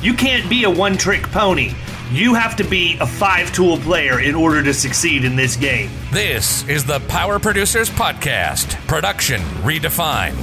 [0.00, 1.72] You can't be a one trick pony.
[2.12, 5.90] You have to be a five tool player in order to succeed in this game.
[6.12, 10.36] This is the Power Producers Podcast, production redefined.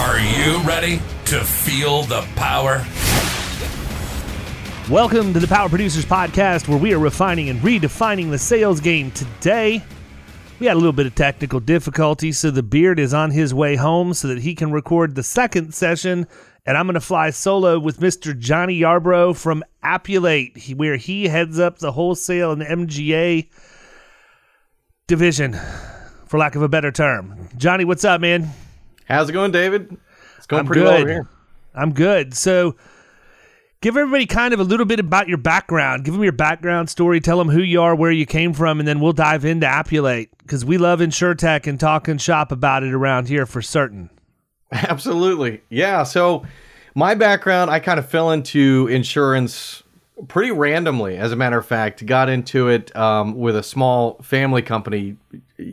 [0.00, 2.82] Are you ready to feel the power?
[4.90, 9.10] Welcome to the Power Producers Podcast, where we are refining and redefining the sales game.
[9.10, 9.84] Today,
[10.58, 13.76] we had a little bit of technical difficulty, so the beard is on his way
[13.76, 16.26] home so that he can record the second session.
[16.66, 18.36] And I'm going to fly solo with Mr.
[18.36, 23.48] Johnny Yarbrough from Appulate, where he heads up the wholesale and MGA
[25.06, 25.56] division,
[26.26, 27.48] for lack of a better term.
[27.56, 28.50] Johnny, what's up, man?
[29.04, 29.96] How's it going, David?
[30.36, 31.00] It's going I'm pretty well good.
[31.02, 31.28] over here.
[31.72, 32.34] I'm good.
[32.34, 32.74] So,
[33.80, 36.04] give everybody kind of a little bit about your background.
[36.04, 37.20] Give them your background story.
[37.20, 40.36] Tell them who you are, where you came from, and then we'll dive into Appulate
[40.38, 44.10] because we love InsureTech and talk and shop about it around here for certain.
[44.72, 45.62] Absolutely.
[45.68, 46.02] Yeah.
[46.02, 46.44] So,
[46.94, 49.82] my background, I kind of fell into insurance
[50.28, 51.16] pretty randomly.
[51.18, 55.16] As a matter of fact, got into it um, with a small family company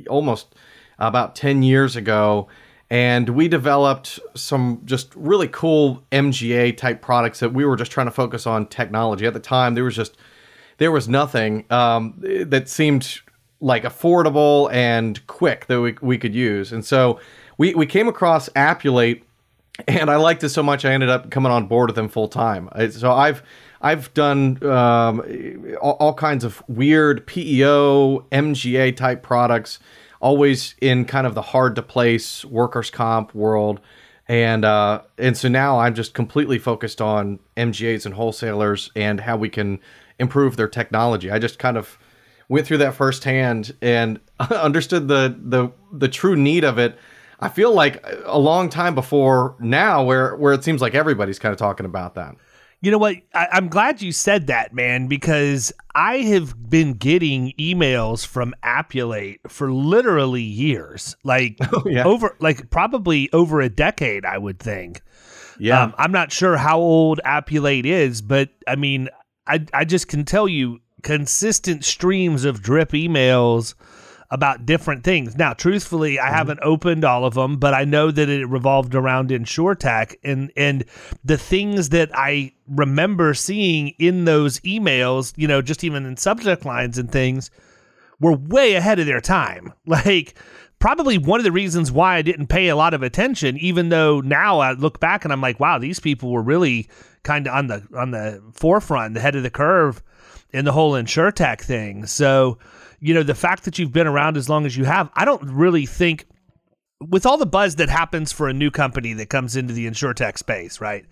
[0.09, 0.53] almost
[0.99, 2.47] about 10 years ago.
[2.89, 8.07] And we developed some just really cool MGA type products that we were just trying
[8.07, 9.25] to focus on technology.
[9.25, 10.17] At the time, there was just
[10.77, 13.21] there was nothing um, that seemed
[13.61, 16.73] like affordable and quick that we, we could use.
[16.73, 17.19] And so
[17.57, 19.23] we, we came across Appulate
[19.87, 22.27] and I liked it so much I ended up coming on board with them full
[22.27, 22.69] time.
[22.91, 23.43] So I've
[23.81, 29.79] I've done um, all, all kinds of weird PEO, MGA type products,
[30.21, 33.81] always in kind of the hard to place workers comp world,
[34.27, 39.37] and uh, and so now I'm just completely focused on MGAs and wholesalers and how
[39.37, 39.79] we can
[40.19, 41.31] improve their technology.
[41.31, 41.97] I just kind of
[42.47, 46.97] went through that firsthand and understood the the the true need of it.
[47.43, 51.51] I feel like a long time before now, where where it seems like everybody's kind
[51.51, 52.35] of talking about that.
[52.79, 53.15] You know what?
[53.33, 59.39] I, I'm glad you said that, man, because I have been getting emails from Appulate
[59.47, 62.03] for literally years, like yeah.
[62.03, 65.01] over, like probably over a decade, I would think.
[65.59, 69.09] Yeah, Um, I'm not sure how old Appulate is, but I mean,
[69.47, 73.75] I I just can tell you consistent streams of drip emails
[74.33, 75.38] about different things.
[75.38, 76.35] Now, truthfully, I mm-hmm.
[76.35, 80.83] haven't opened all of them, but I know that it revolved around InsureTech and and
[81.23, 86.66] the things that I remember seeing in those emails, you know, just even in subject
[86.66, 87.51] lines and things,
[88.19, 89.71] were way ahead of their time.
[89.85, 90.35] Like
[90.79, 94.19] probably one of the reasons why I didn't pay a lot of attention, even though
[94.21, 96.89] now I look back and I'm like, wow, these people were really
[97.21, 100.01] kind of on the on the forefront, the head of the curve
[100.50, 102.07] in the whole InsureTech thing.
[102.07, 102.57] So,
[103.03, 105.43] you know, the fact that you've been around as long as you have, I don't
[105.43, 106.25] really think
[107.01, 110.37] with all the buzz that happens for a new company that comes into the InsureTech
[110.37, 111.05] space, right?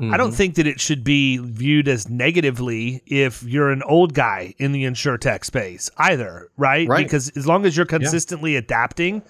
[0.00, 0.36] I don't mm-hmm.
[0.36, 4.84] think that it should be viewed as negatively if you're an old guy in the
[4.84, 6.86] InsureTech space either, right?
[6.88, 7.04] Right.
[7.04, 9.22] Because as long as you're consistently adapting,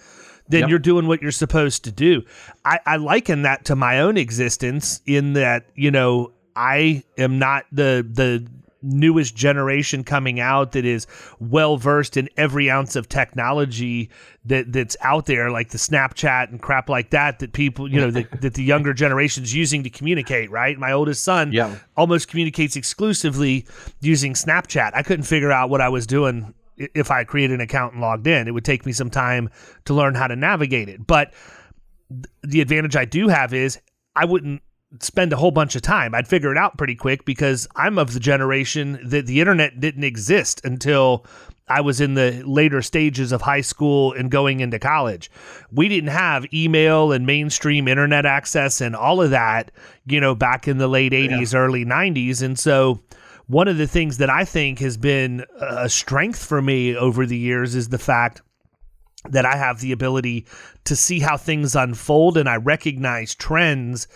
[0.48, 0.68] then Yep.
[0.68, 2.22] you're doing what you're supposed to do.
[2.66, 7.64] I, I liken that to my own existence in that, you know, I am not
[7.72, 8.46] the the
[8.82, 11.06] newest generation coming out that is
[11.40, 14.08] well versed in every ounce of technology
[14.44, 18.10] that that's out there like the snapchat and crap like that that people you know
[18.10, 20.78] that, that the younger generation's using to communicate right?
[20.78, 21.76] My oldest son Yeah.
[21.96, 23.66] almost communicates exclusively
[24.00, 24.92] using snapchat.
[24.94, 28.28] I couldn't figure out what i was doing if i created an account and logged
[28.28, 28.46] in.
[28.46, 29.50] It would take me some time
[29.86, 31.04] to learn how to navigate it.
[31.04, 31.34] But
[32.42, 33.78] the advantage I do have is
[34.14, 34.62] I wouldn't
[35.00, 36.14] spend a whole bunch of time.
[36.14, 40.04] I'd figure it out pretty quick because I'm of the generation that the internet didn't
[40.04, 41.26] exist until
[41.68, 45.30] I was in the later stages of high school and going into college.
[45.70, 49.70] We didn't have email and mainstream internet access and all of that,
[50.06, 51.58] you know, back in the late 80s, yeah.
[51.58, 52.42] early 90s.
[52.42, 53.02] And so,
[53.46, 57.36] one of the things that I think has been a strength for me over the
[57.36, 58.42] years is the fact
[59.24, 60.46] that I have the ability
[60.84, 64.06] to see how things unfold and I recognize trends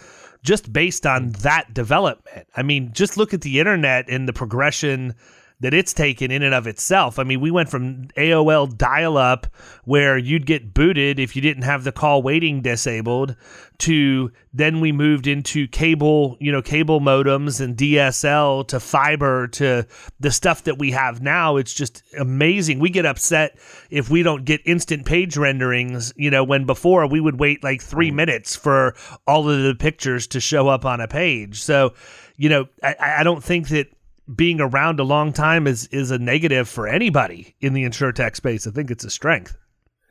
[0.42, 1.30] just based on hmm.
[1.42, 2.48] that development.
[2.56, 5.14] I mean, just look at the internet and the progression
[5.62, 7.18] that it's taken in and of itself.
[7.18, 9.46] I mean, we went from AOL dial up,
[9.84, 13.36] where you'd get booted if you didn't have the call waiting disabled,
[13.78, 19.86] to then we moved into cable, you know, cable modems and DSL to fiber to
[20.18, 21.56] the stuff that we have now.
[21.56, 22.80] It's just amazing.
[22.80, 23.56] We get upset
[23.88, 27.80] if we don't get instant page renderings, you know, when before we would wait like
[27.80, 28.14] three mm.
[28.14, 28.96] minutes for
[29.28, 31.62] all of the pictures to show up on a page.
[31.62, 31.94] So,
[32.36, 33.86] you know, I, I don't think that
[34.34, 38.37] being around a long time is is a negative for anybody in the insure tech
[38.37, 38.67] space.
[38.67, 39.56] I think it's a strength.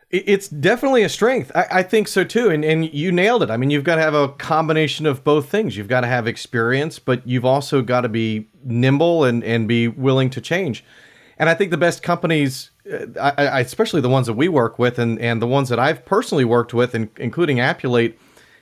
[0.10, 1.54] It's definitely a strength.
[1.56, 2.50] I, I, think so too.
[2.50, 3.50] And and you nailed it.
[3.50, 5.78] I mean, you've got to have a combination of both things.
[5.78, 9.88] You've got to have experience, but you've also got to be nimble and and be
[9.88, 10.84] willing to change.
[11.38, 14.78] And I think the best companies, uh, I, I, especially the ones that we work
[14.78, 18.20] with, and and the ones that I've personally worked with, and, including Appulate,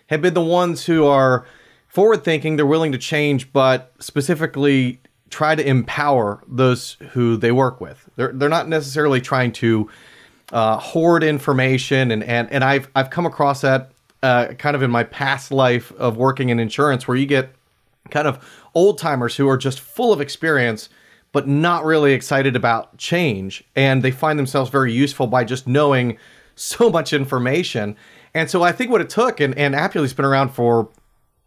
[0.07, 1.47] have been the ones who are
[1.87, 2.57] forward thinking.
[2.57, 8.09] They're willing to change, but specifically try to empower those who they work with.
[8.15, 9.89] They're they're not necessarily trying to
[10.51, 13.91] uh, hoard information, and and and I've I've come across that
[14.23, 17.53] uh, kind of in my past life of working in insurance, where you get
[18.09, 18.43] kind of
[18.73, 20.89] old timers who are just full of experience
[21.31, 26.17] but not really excited about change and they find themselves very useful by just knowing
[26.55, 27.95] so much information
[28.33, 30.89] and so i think what it took and, and Appulate's been around for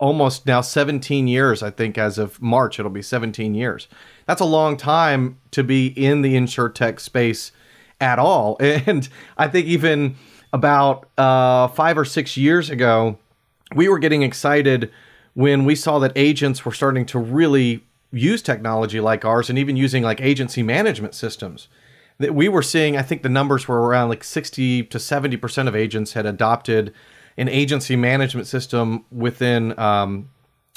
[0.03, 1.63] almost now 17 years.
[1.63, 3.87] I think as of March, it'll be 17 years.
[4.27, 7.53] That's a long time to be in the insure tech space
[8.01, 8.57] at all.
[8.61, 9.09] And
[9.39, 10.17] I think even
[10.53, 13.17] about uh, five or six years ago,
[13.77, 14.91] we were getting excited
[15.35, 19.77] when we saw that agents were starting to really use technology like ours and even
[19.77, 21.69] using like agency management systems
[22.19, 25.75] that we were seeing i think the numbers were around like 60 to 70% of
[25.75, 26.93] agents had adopted
[27.37, 30.29] an agency management system within um,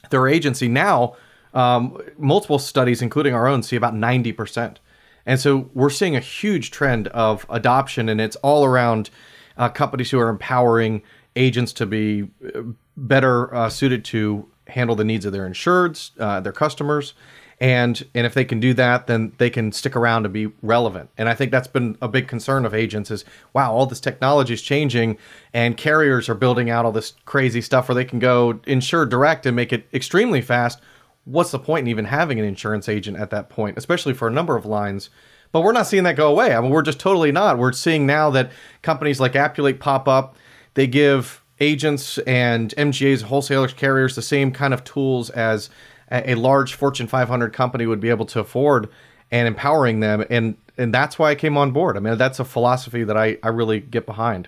[0.10, 0.68] their agency.
[0.68, 1.16] Now,
[1.54, 4.78] um, multiple studies, including our own, see about 90%.
[5.25, 9.10] And so we're seeing a huge trend of adoption, and it's all around
[9.57, 11.02] uh, companies who are empowering
[11.36, 12.62] agents to be uh,
[12.96, 17.13] better uh, suited to handle the needs of their insureds, uh, their customers,
[17.60, 21.10] and and if they can do that then they can stick around and be relevant.
[21.18, 24.54] And i think that's been a big concern of agents is wow all this technology
[24.54, 25.18] is changing
[25.54, 29.46] and carriers are building out all this crazy stuff where they can go insure direct
[29.46, 30.81] and make it extremely fast.
[31.24, 34.31] What's the point in even having an insurance agent at that point especially for a
[34.31, 35.10] number of lines?
[35.51, 36.54] But we're not seeing that go away.
[36.54, 37.58] I mean we're just totally not.
[37.58, 38.51] We're seeing now that
[38.81, 40.36] companies like Appulate pop up.
[40.74, 45.69] They give agents and mgas wholesalers carriers the same kind of tools as
[46.12, 48.90] a, large Fortune 500 company would be able to afford
[49.31, 50.24] and empowering them.
[50.30, 51.98] And, and that's why I came on board.
[51.98, 54.48] I mean, that's a philosophy that I, I really get behind.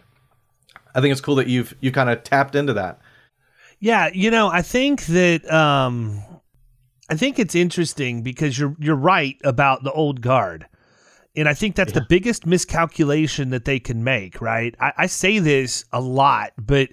[0.93, 2.99] I think it's cool that you've, you kind of tapped into that.
[3.79, 4.09] Yeah.
[4.13, 6.23] You know, I think that, um,
[7.09, 10.67] I think it's interesting because you're, you're right about the old guard.
[11.35, 11.99] And I think that's yeah.
[11.99, 14.75] the biggest miscalculation that they can make, right?
[14.79, 16.89] I, I say this a lot, but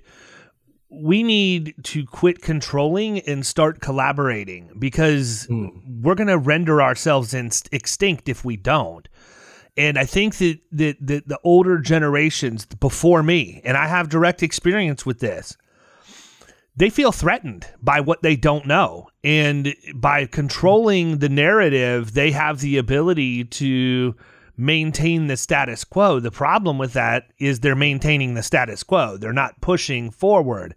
[1.02, 5.70] we need to quit controlling and start collaborating because mm.
[6.02, 9.08] we're going to render ourselves in, extinct if we don't.
[9.76, 14.42] And I think that, that, that the older generations before me, and I have direct
[14.42, 15.56] experience with this,
[16.76, 19.08] they feel threatened by what they don't know.
[19.22, 24.16] And by controlling the narrative, they have the ability to
[24.56, 26.20] maintain the status quo.
[26.20, 29.16] The problem with that is they're maintaining the status quo.
[29.16, 30.74] They're not pushing forward.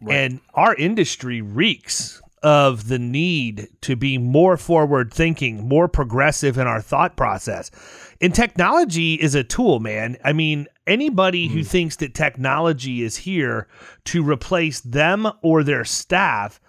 [0.00, 0.16] Right.
[0.16, 6.66] And our industry reeks of the need to be more forward thinking, more progressive in
[6.66, 7.70] our thought process.
[8.20, 10.16] And technology is a tool, man.
[10.24, 11.52] I mean, anybody mm.
[11.52, 13.68] who thinks that technology is here
[14.06, 16.60] to replace them or their staff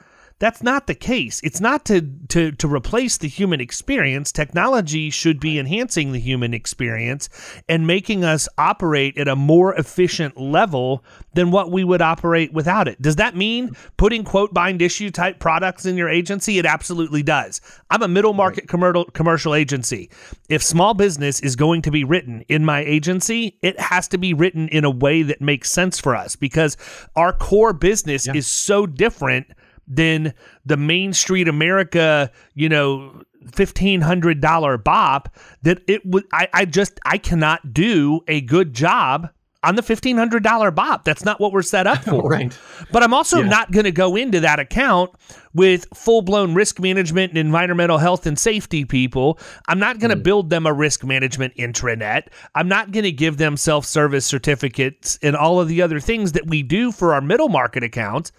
[0.41, 1.39] that's not the case.
[1.43, 4.31] It's not to, to, to replace the human experience.
[4.31, 7.29] Technology should be enhancing the human experience
[7.69, 11.05] and making us operate at a more efficient level
[11.35, 12.99] than what we would operate without it.
[12.99, 16.57] Does that mean putting quote bind issue type products in your agency?
[16.57, 17.61] It absolutely does.
[17.91, 20.09] I'm a middle market commercial commercial agency.
[20.49, 24.33] If small business is going to be written in my agency, it has to be
[24.33, 26.77] written in a way that makes sense for us because
[27.15, 28.33] our core business yeah.
[28.33, 29.45] is so different
[29.91, 30.33] than
[30.65, 33.21] the Main Street America, you know,
[33.51, 38.73] fifteen hundred dollar bop that it would I, I just I cannot do a good
[38.73, 39.29] job
[39.63, 41.03] on the fifteen hundred dollar bop.
[41.03, 42.29] That's not what we're set up for.
[42.29, 42.57] Right.
[42.91, 45.11] But I'm also not going to go into that account
[45.53, 49.39] with full blown risk management and environmental health and safety people.
[49.67, 50.23] I'm not going to mm.
[50.23, 52.27] build them a risk management intranet.
[52.55, 56.31] I'm not going to give them self service certificates and all of the other things
[56.33, 58.31] that we do for our middle market accounts.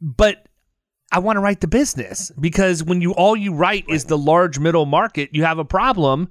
[0.00, 0.46] But
[1.12, 4.58] I want to write the business because when you all you write is the large
[4.58, 6.30] middle market, you have a problem.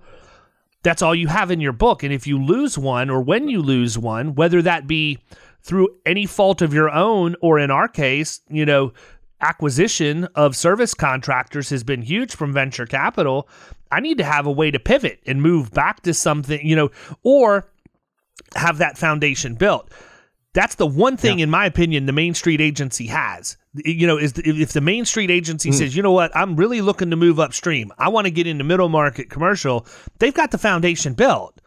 [0.84, 2.04] That's all you have in your book.
[2.04, 5.20] And if you lose one or when you lose one, whether that be
[5.62, 8.94] through any fault of your own or in our case, you know,
[9.42, 13.50] acquisition of service contractors has been huge from venture capital.
[13.92, 16.90] I need to have a way to pivot and move back to something, you know,
[17.24, 17.70] or
[18.56, 19.92] have that foundation built.
[20.60, 23.56] That's the one thing, in my opinion, the Main Street Agency has.
[23.76, 25.74] You know, is if the Main Street Agency mm.
[25.74, 27.94] says, you know what, I'm really looking to move upstream.
[27.98, 29.88] I want to get into middle market commercial.
[30.18, 31.62] They've got the foundation built.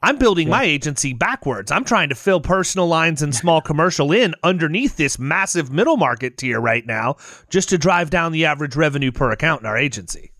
[0.00, 1.72] I'm building my agency backwards.
[1.72, 6.38] I'm trying to fill personal lines and small commercial in underneath this massive middle market
[6.38, 7.16] tier right now,
[7.50, 10.30] just to drive down the average revenue per account in our agency.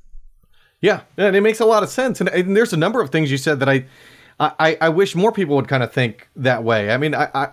[0.80, 2.20] Yeah, and it makes a lot of sense.
[2.20, 3.84] And, and there's a number of things you said that I,
[4.38, 6.92] I, I wish more people would kind of think that way.
[6.92, 7.48] I mean, I, I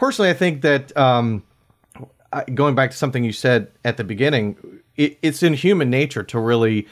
[0.00, 1.44] personally, I think that um,
[2.54, 4.56] going back to something you said at the beginning,
[4.96, 6.88] it, it's in human nature to really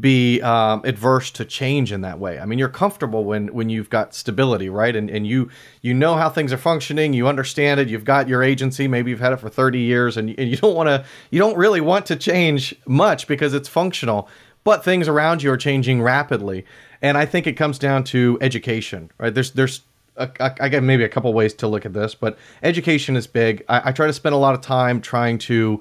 [0.00, 2.38] be um, adverse to change in that way.
[2.38, 4.94] I mean, you're comfortable when when you've got stability, right?
[4.94, 5.50] And and you
[5.82, 7.88] you know how things are functioning, you understand it.
[7.88, 10.76] You've got your agency, maybe you've had it for 30 years, and, and you don't
[10.76, 14.28] want to you don't really want to change much because it's functional.
[14.62, 16.64] But things around you are changing rapidly,
[17.02, 19.34] and I think it comes down to education, right?
[19.34, 19.82] There's there's
[20.16, 23.64] I got maybe a couple ways to look at this, but education is big.
[23.68, 25.80] I, I try to spend a lot of time trying to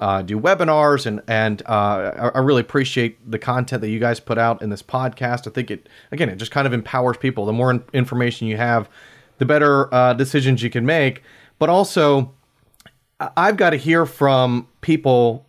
[0.00, 4.20] uh, do webinars, and and uh, I, I really appreciate the content that you guys
[4.20, 5.46] put out in this podcast.
[5.46, 7.44] I think it again, it just kind of empowers people.
[7.44, 8.88] The more in- information you have,
[9.38, 11.22] the better uh, decisions you can make.
[11.58, 12.32] But also,
[13.36, 15.46] I've got to hear from people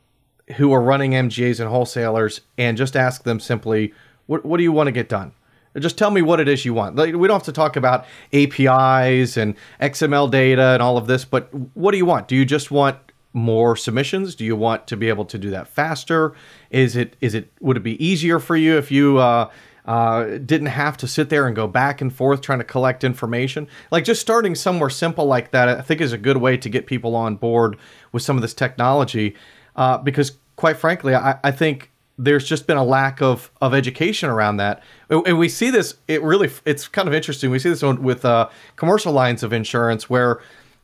[0.58, 3.94] who are running MGAs and wholesalers and just ask them simply,
[4.26, 5.32] what, what do you want to get done?
[5.80, 6.96] Just tell me what it is you want.
[6.96, 11.26] Like, we don't have to talk about APIs and XML data and all of this,
[11.26, 12.28] but what do you want?
[12.28, 12.98] Do you just want
[13.34, 14.36] more submissions?
[14.36, 16.34] Do you want to be able to do that faster?
[16.70, 19.50] Is it is it would it be easier for you if you uh,
[19.86, 23.68] uh, didn't have to sit there and go back and forth trying to collect information?
[23.92, 26.86] Like just starting somewhere simple like that, I think is a good way to get
[26.86, 27.78] people on board
[28.12, 29.36] with some of this technology.
[29.76, 34.30] Uh, because quite frankly, I, I think there's just been a lack of of education
[34.30, 35.96] around that, and we see this.
[36.08, 37.50] It really it's kind of interesting.
[37.50, 40.42] We see this with uh, commercial lines of insurance where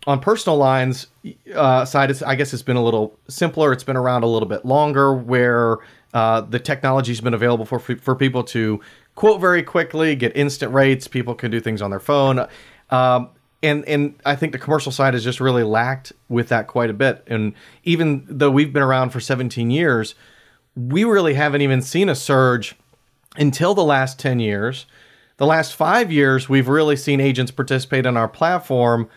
[0.07, 1.07] on personal lines
[1.53, 3.73] uh, side, I guess it's been a little simpler.
[3.73, 5.77] It's been around a little bit longer, where
[6.13, 8.81] uh, the technology's been available for for people to
[9.15, 11.07] quote very quickly, get instant rates.
[11.07, 12.47] People can do things on their phone,
[12.89, 13.29] um,
[13.61, 16.93] and and I think the commercial side has just really lacked with that quite a
[16.93, 17.23] bit.
[17.27, 20.15] And even though we've been around for 17 years,
[20.75, 22.75] we really haven't even seen a surge
[23.37, 24.85] until the last 10 years.
[25.37, 29.09] The last five years, we've really seen agents participate in our platform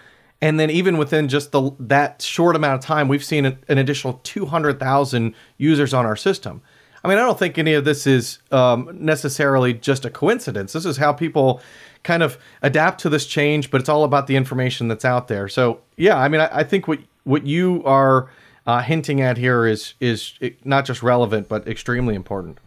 [0.43, 3.79] and then even within just the that short amount of time, we've seen an, an
[3.79, 6.61] additional 200,000 users on our system.
[7.05, 10.73] I mean, I don't think any of this is um, necessarily just a coincidence.
[10.73, 11.61] This is how people
[12.03, 15.49] kind of adapt to this change, but it's all about the information that's out there.
[15.49, 18.29] So, yeah, I mean, I, I think what what you are
[18.67, 22.59] uh, hinting at here is is not just relevant, but extremely important.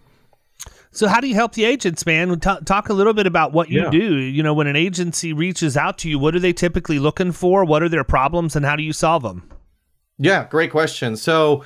[0.91, 2.39] So, how do you help the agents, man?
[2.39, 3.89] T- talk a little bit about what you Yeah.
[3.89, 4.15] do.
[4.15, 7.65] You know, when an agency reaches out to you, what are they typically looking for?
[7.65, 9.43] What are their problems, and how do you solve them?
[10.17, 11.17] Yeah, great question.
[11.17, 11.65] So,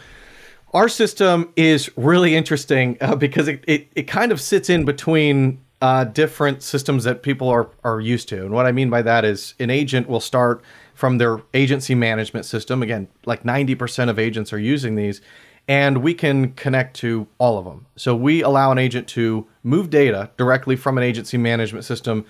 [0.73, 5.59] our system is really interesting uh, because it, it, it kind of sits in between
[5.81, 8.41] uh, different systems that people are, are used to.
[8.41, 10.61] And what I mean by that is an agent will start
[10.99, 12.83] from their agency management system.
[12.83, 15.21] Again, like 90% of agents are using these,
[15.65, 17.85] and we can connect to all of them.
[17.95, 22.25] So, we allow an agent to move data directly from an agency management system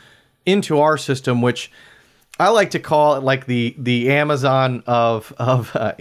[0.46, 1.72] into our system, which
[2.40, 5.94] I like to call it like the the Amazon of of uh,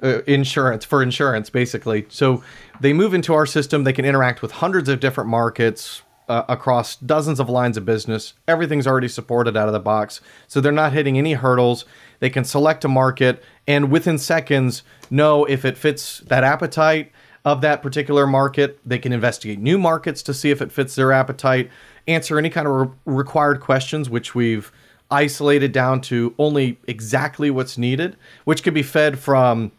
[0.26, 2.06] insurance for insurance, basically.
[2.08, 2.42] So
[2.80, 3.84] they move into our system.
[3.84, 8.34] They can interact with hundreds of different markets uh, across dozens of lines of business.
[8.46, 11.84] Everything's already supported out of the box, so they're not hitting any hurdles.
[12.20, 17.10] They can select a market and within seconds know if it fits that appetite
[17.44, 18.78] of that particular market.
[18.86, 21.68] They can investigate new markets to see if it fits their appetite.
[22.06, 24.70] Answer any kind of re- required questions, which we've
[25.10, 29.72] isolated down to only exactly what's needed, which could be fed from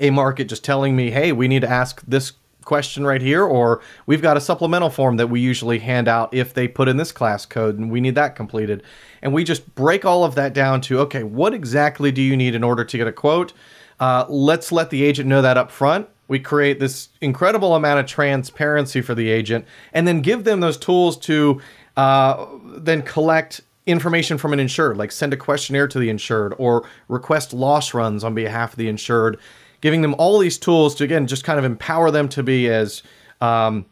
[0.00, 2.32] a market just telling me, hey, we need to ask this
[2.70, 6.54] question right here, or we've got a supplemental form that we usually hand out if
[6.54, 8.80] they put in this class code and we need that completed.
[9.22, 12.54] And we just break all of that down to, okay, what exactly do you need
[12.54, 13.52] in order to get a quote?
[13.98, 16.08] Uh, let's let the agent know that up front.
[16.28, 20.76] We create this incredible amount of transparency for the agent and then give them those
[20.76, 21.60] tools to
[21.96, 22.46] uh,
[22.76, 27.52] then collect information from an insured, like send a questionnaire to the insured or request
[27.52, 29.40] loss runs on behalf of the insured
[29.80, 33.02] giving them all these tools to again just kind of empower them to be as
[33.40, 33.86] um,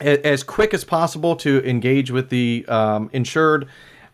[0.00, 3.68] as quick as possible to engage with the um, insured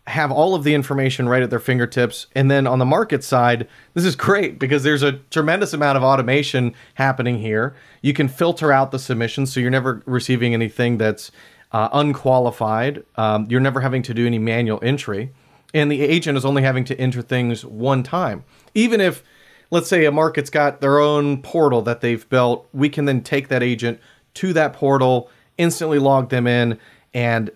[0.06, 2.28] have all of the information right at their fingertips.
[2.34, 6.02] And then on the market side this is great because there's a tremendous amount of
[6.02, 7.74] automation happening here.
[8.00, 11.30] You can filter out the submissions so you're never receiving anything that's
[11.72, 13.04] uh, unqualified.
[13.16, 15.32] Um, you're never having to do any manual entry.
[15.74, 18.44] And the agent is only having to enter things one time.
[18.74, 19.22] Even if
[19.70, 23.48] let's say a market's got their own portal that they've built, we can then take
[23.48, 24.00] that agent
[24.34, 26.78] to that portal, instantly log them in,
[27.12, 27.50] and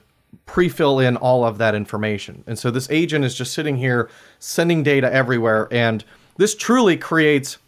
[0.46, 2.42] pre-fill in all of that information.
[2.46, 6.04] And so this agent is just sitting here sending data everywhere, and
[6.36, 7.58] this truly creates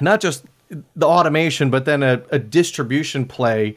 [0.00, 0.44] not just
[0.94, 3.76] the automation, but then a, a distribution play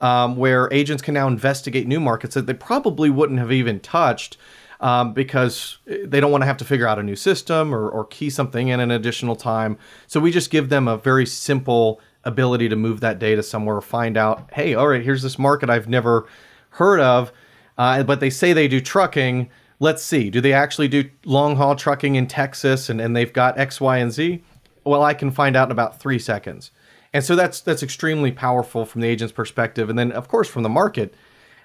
[0.00, 4.36] um, where agents can now investigate new markets that they probably wouldn't have even touched
[4.84, 8.04] um, because they don't want to have to figure out a new system or, or
[8.04, 9.78] key something in an additional time.
[10.06, 14.18] So we just give them a very simple ability to move that data somewhere, find
[14.18, 16.28] out, hey, all right, here's this market I've never
[16.68, 17.32] heard of,
[17.78, 19.48] uh, but they say they do trucking.
[19.80, 23.58] Let's see, do they actually do long haul trucking in Texas and, and they've got
[23.58, 24.44] X, Y, and Z?
[24.84, 26.70] Well, I can find out in about three seconds.
[27.14, 29.88] And so that's that's extremely powerful from the agent's perspective.
[29.88, 31.14] And then, of course, from the market,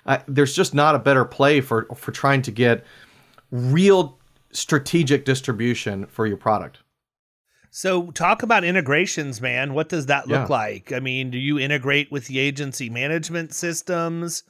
[0.06, 2.86] uh, there's just not a better play for for trying to get
[3.51, 4.20] real
[4.51, 6.79] strategic distribution for your product.
[7.72, 9.74] So, talk about integrations, man.
[9.74, 10.56] What does that look yeah.
[10.56, 10.91] like?
[10.91, 14.44] I mean, do you integrate with the agency management systems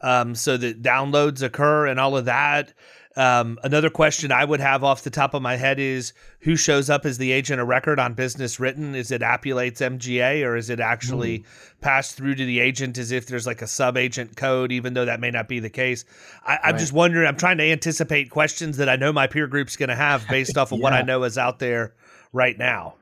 [0.00, 2.74] um, so that downloads occur and all of that?
[3.16, 6.90] Um, another question I would have off the top of my head is who shows
[6.90, 8.94] up as the agent of record on business written?
[8.96, 11.44] Is it Appulate's MGA or is it actually mm.
[11.80, 15.04] passed through to the agent as if there's like a sub agent code, even though
[15.04, 16.04] that may not be the case?
[16.44, 19.76] I, am just wondering, I'm trying to anticipate questions that I know my peer group's
[19.76, 20.82] going to have based off of yeah.
[20.82, 21.94] what I know is out there
[22.32, 22.94] right now.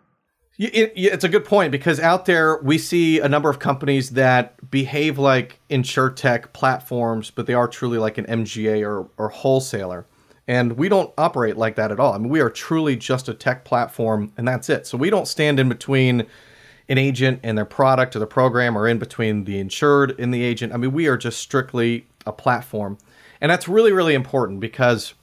[0.59, 5.19] It's a good point because out there we see a number of companies that behave
[5.19, 10.07] like insure tech platforms, but they are truly like an MGA or, or wholesaler.
[10.47, 12.13] And we don't operate like that at all.
[12.13, 14.87] I mean, we are truly just a tech platform, and that's it.
[14.87, 16.27] So we don't stand in between
[16.89, 20.43] an agent and their product or the program, or in between the insured and the
[20.43, 20.75] agent.
[20.75, 22.99] I mean, we are just strictly a platform.
[23.41, 25.15] And that's really, really important because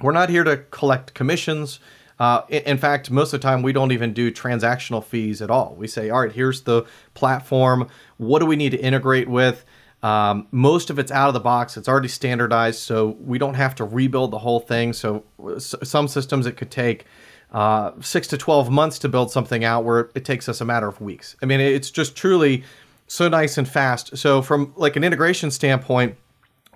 [0.00, 1.80] we're not here to collect commissions.
[2.18, 5.74] Uh, in fact, most of the time, we don't even do transactional fees at all.
[5.76, 7.88] We say, all right, here's the platform.
[8.16, 9.64] What do we need to integrate with?
[10.02, 11.76] Um, most of it's out of the box.
[11.76, 14.92] It's already standardized, so we don't have to rebuild the whole thing.
[14.92, 15.24] So,
[15.58, 17.06] some systems it could take
[17.52, 20.88] uh, six to 12 months to build something out where it takes us a matter
[20.88, 21.36] of weeks.
[21.42, 22.64] I mean, it's just truly
[23.06, 24.16] so nice and fast.
[24.16, 26.16] So, from like an integration standpoint,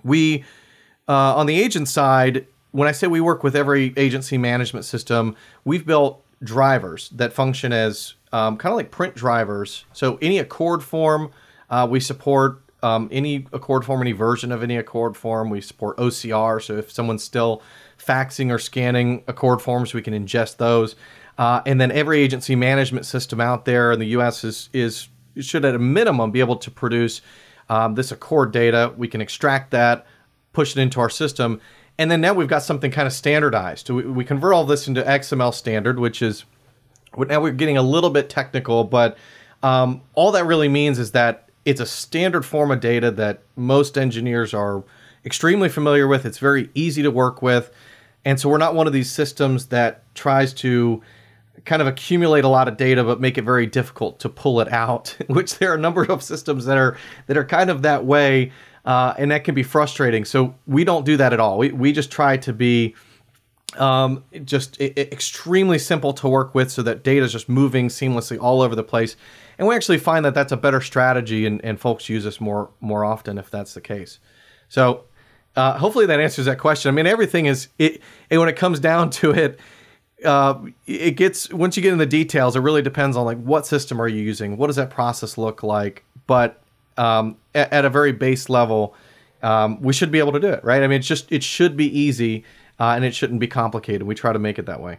[0.03, 0.43] we
[1.07, 5.35] uh, on the agent side, when I say we work with every agency management system,
[5.65, 9.85] we've built drivers that function as um, kind of like print drivers.
[9.93, 11.31] So any ACORD form,
[11.69, 15.49] uh, we support um, any ACORD form, any version of any ACORD form.
[15.49, 16.61] We support OCR.
[16.61, 17.61] So if someone's still
[17.99, 20.95] faxing or scanning ACORD forms, we can ingest those.
[21.37, 24.43] Uh, and then every agency management system out there in the U.S.
[24.43, 25.07] is is
[25.39, 27.21] should at a minimum be able to produce
[27.69, 28.93] um, this ACORD data.
[28.97, 30.05] We can extract that,
[30.51, 31.61] push it into our system,
[31.97, 33.89] and then now we've got something kind of standardized.
[33.89, 36.45] We, we convert all this into XML standard, which is
[37.17, 39.17] now we're getting a little bit technical, but
[39.63, 43.97] um, all that really means is that it's a standard form of data that most
[43.97, 44.83] engineers are
[45.25, 46.25] extremely familiar with.
[46.25, 47.71] It's very easy to work with.
[48.25, 51.01] And so we're not one of these systems that tries to
[51.65, 54.71] kind of accumulate a lot of data but make it very difficult to pull it
[54.71, 58.05] out, which there are a number of systems that are that are kind of that
[58.05, 58.51] way
[58.85, 60.25] uh, and that can be frustrating.
[60.25, 61.57] So we don't do that at all.
[61.57, 62.95] We we just try to be
[63.77, 68.61] um, just extremely simple to work with, so that data is just moving seamlessly all
[68.61, 69.15] over the place.
[69.57, 72.69] And we actually find that that's a better strategy, and, and folks use us more
[72.79, 74.19] more often if that's the case.
[74.69, 75.05] So
[75.55, 76.89] uh, hopefully that answers that question.
[76.89, 79.59] I mean, everything is it, and when it comes down to it.
[80.23, 83.65] Uh, it gets once you get in the details, it really depends on like what
[83.65, 86.03] system are you using, what does that process look like.
[86.27, 86.61] But
[86.97, 88.95] um, at, at, a very base level,
[89.41, 90.83] um, we should be able to do it, right?
[90.83, 92.43] I mean, it's just it should be easy
[92.79, 94.03] uh, and it shouldn't be complicated.
[94.03, 94.97] We try to make it that way.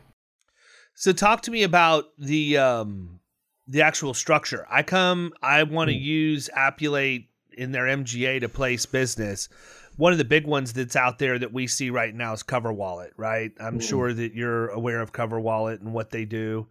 [0.95, 3.21] So, talk to me about the um,
[3.67, 4.67] the actual structure.
[4.71, 9.49] I come, I want to use Appulate in their MGA to place business.
[9.97, 13.11] One of the big ones that's out there that we see right now is CoverWallet,
[13.17, 13.53] right?
[13.61, 16.67] I'm sure that you're aware of CoverWallet and what they do.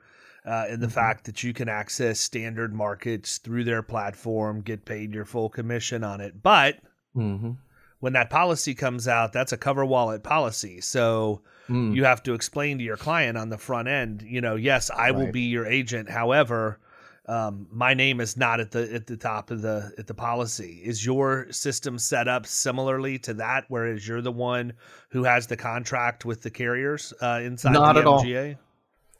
[0.45, 5.13] Uh, and the fact that you can access standard markets through their platform, get paid
[5.13, 6.41] your full commission on it.
[6.41, 6.79] But
[7.15, 7.51] Mm-hmm.
[7.99, 10.81] when that policy comes out, that's a CoverWallet policy.
[10.81, 11.93] So Mm.
[11.95, 15.11] you have to explain to your client on the front end, you know, yes, I
[15.11, 16.09] will be your agent.
[16.09, 16.79] However,
[17.27, 20.81] um, my name is not at the at the top of the at the policy.
[20.83, 24.73] Is your system set up similarly to that, whereas you're the one
[25.11, 28.23] who has the contract with the carriers uh, inside Not the at all.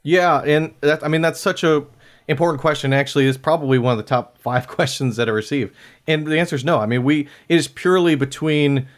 [0.02, 1.84] Yeah, and that I mean that's such a
[2.28, 2.92] important question.
[2.92, 5.72] Actually, is probably one of the top five questions that I receive,
[6.06, 6.78] and the answer is no.
[6.78, 8.88] I mean, we it is purely between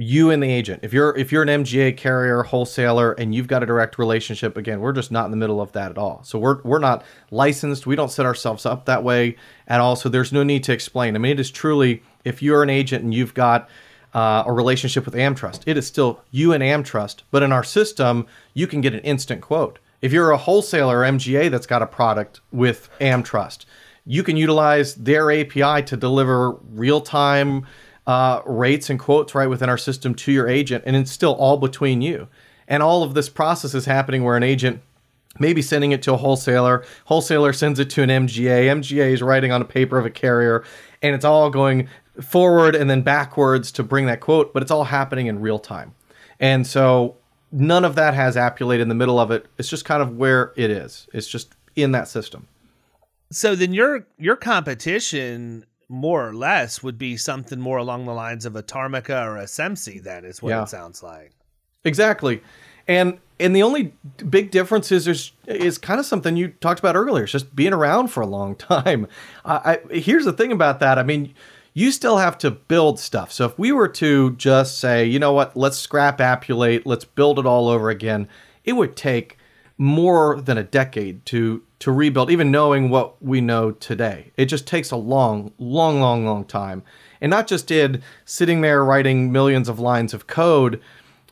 [0.00, 0.80] you and the agent.
[0.84, 4.80] If you're if you're an MGA carrier, wholesaler, and you've got a direct relationship, again,
[4.80, 6.22] we're just not in the middle of that at all.
[6.24, 7.86] So we're we're not licensed.
[7.86, 9.96] We don't set ourselves up that way at all.
[9.96, 11.16] So there's no need to explain.
[11.16, 13.68] I mean, it is truly if you're an agent and you've got
[14.14, 17.22] uh, a relationship with AmTrust, it is still you and AmTrust.
[17.32, 19.80] But in our system, you can get an instant quote.
[20.00, 23.64] If you're a wholesaler MGA that's got a product with AmTrust,
[24.04, 27.66] you can utilize their API to deliver real time
[28.06, 31.58] uh, rates and quotes right within our system to your agent, and it's still all
[31.58, 32.28] between you.
[32.66, 34.82] And all of this process is happening where an agent
[35.38, 39.52] maybe sending it to a wholesaler, wholesaler sends it to an MGA, MGA is writing
[39.52, 40.64] on a paper of a carrier,
[41.02, 41.88] and it's all going
[42.20, 45.94] forward and then backwards to bring that quote, but it's all happening in real time.
[46.40, 47.17] And so
[47.52, 49.46] none of that has Appulate in the middle of it.
[49.58, 51.06] It's just kind of where it is.
[51.12, 52.46] It's just in that system.
[53.30, 58.44] So then your your competition more or less would be something more along the lines
[58.44, 60.62] of a Tarmika or a Semsee then is what Yeah.
[60.64, 61.32] it sounds like.
[61.84, 62.42] Exactly.
[62.86, 63.92] And and the only
[64.28, 67.24] big difference is there's is kind of something you talked about earlier.
[67.24, 69.06] It's just being around for a long time.
[69.44, 70.98] I, I here's the thing about that.
[70.98, 71.34] I mean,
[71.78, 73.30] you still have to build stuff.
[73.30, 77.38] So if we were to just say, you know what, let's scrap Appulate, let's build
[77.38, 78.26] it all over again,
[78.64, 79.38] it would take
[79.76, 84.32] more than a decade to to rebuild, even knowing what we know today.
[84.36, 86.82] It just takes a long, long, long, long time.
[87.20, 90.80] And not just did sitting there writing millions of lines of code,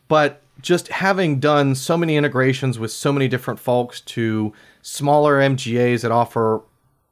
[0.06, 6.02] but just having done so many integrations with so many different folks to smaller MGAs
[6.02, 6.62] that offer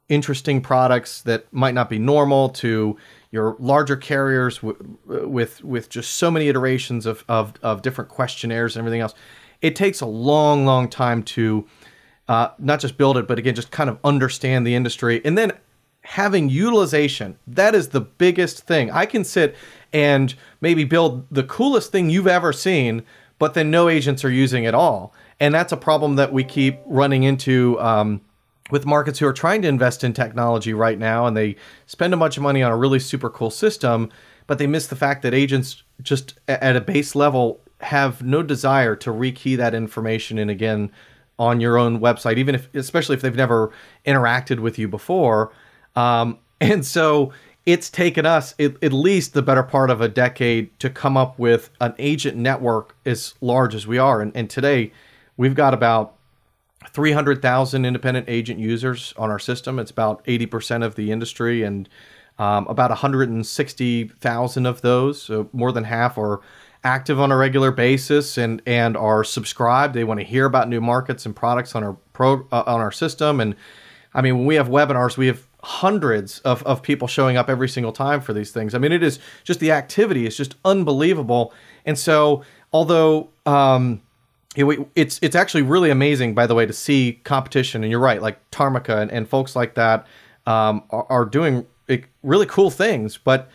[0.07, 2.97] interesting products that might not be normal to
[3.35, 8.75] your larger carriers w- with with just so many iterations of, of, of different questionnaires
[8.75, 9.13] and everything else.
[9.61, 11.67] It takes a long, long time to
[12.27, 15.21] uh, not just build it, but again, just kind of understand the industry.
[15.23, 15.51] And then
[16.01, 18.89] having utilization, that is the biggest thing.
[18.91, 19.55] I can sit
[19.91, 23.03] and maybe build the coolest thing you've ever seen,
[23.39, 25.13] but then no agents are using it all.
[25.39, 28.21] And that's a problem that we keep running into um,
[28.71, 32.17] with markets who are trying to invest in technology right now and they spend a
[32.17, 34.09] bunch of money on a really super cool system,
[34.47, 38.95] but they miss the fact that agents just at a base level have no desire
[38.95, 40.91] to rekey that information in again
[41.37, 43.71] on your own website, even if, especially if they've never
[44.05, 45.51] interacted with you before.
[45.95, 47.33] Um, and so
[47.65, 51.37] it's taken us at, at least the better part of a decade to come up
[51.37, 54.21] with an agent network as large as we are.
[54.21, 54.91] And, and today
[55.35, 56.15] we've got about
[56.95, 59.79] 300,000 independent agent users on our system.
[59.79, 61.89] It's about 80% of the industry, and
[62.39, 66.39] um, about 160,000 of those, so more than half, are
[66.85, 69.93] active on a regular basis and and are subscribed.
[69.93, 72.91] They want to hear about new markets and products on our pro uh, on our
[72.91, 73.41] system.
[73.41, 73.55] And
[74.13, 77.67] I mean, when we have webinars, we have hundreds of, of people showing up every
[77.67, 78.73] single time for these things.
[78.73, 81.53] I mean, it is just the activity is just unbelievable.
[81.85, 84.01] And so, although um,
[84.55, 87.83] it, it's it's actually really amazing, by the way, to see competition.
[87.83, 90.07] And you're right, like Tarmika and, and folks like that
[90.45, 91.65] um, are, are doing
[92.23, 93.17] really cool things.
[93.17, 93.49] But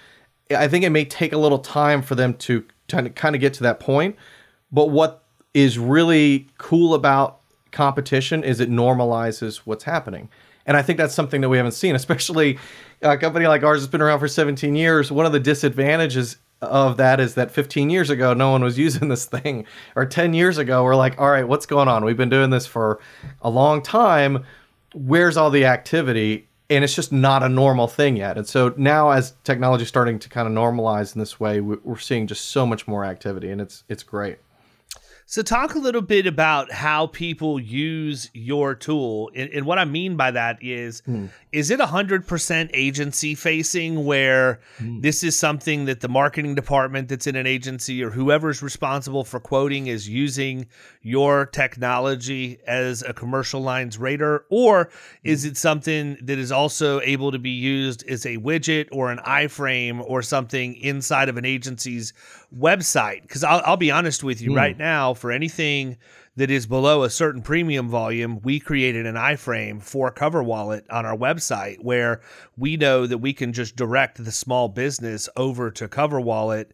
[0.50, 3.62] I think it may take a little time for them to kind of get to
[3.62, 4.16] that point.
[4.72, 7.40] But what is really cool about
[7.72, 10.28] competition is it normalizes what's happening.
[10.66, 12.58] And I think that's something that we haven't seen, especially
[13.02, 15.10] a company like ours that's been around for 17 years.
[15.10, 19.08] One of the disadvantages of that is that 15 years ago, no one was using
[19.08, 19.64] this thing.
[19.96, 22.04] Or 10 years ago, we're like, all right, what's going on?
[22.04, 23.00] We've been doing this for
[23.42, 24.44] a long time.
[24.94, 26.48] Where's all the activity?
[26.68, 28.36] And it's just not a normal thing yet.
[28.38, 31.78] And so now, as technology is starting to kind of normalize in this way, we-
[31.82, 34.38] we're seeing just so much more activity, and it's it's great.
[35.30, 39.30] So, talk a little bit about how people use your tool.
[39.32, 41.28] And, and what I mean by that is, mm.
[41.52, 45.00] is it 100% agency facing where mm.
[45.02, 49.38] this is something that the marketing department that's in an agency or whoever's responsible for
[49.38, 50.66] quoting is using
[51.00, 54.46] your technology as a commercial lines rater?
[54.50, 54.90] Or
[55.22, 59.18] is it something that is also able to be used as a widget or an
[59.18, 62.12] iframe or something inside of an agency's
[62.56, 63.22] website?
[63.22, 64.56] Because I'll, I'll, be honest with you mm.
[64.56, 65.96] right now, for anything
[66.36, 71.16] that is below a certain premium volume, we created an iframe for CoverWallet on our
[71.16, 72.20] website where
[72.56, 76.66] we know that we can just direct the small business over to CoverWallet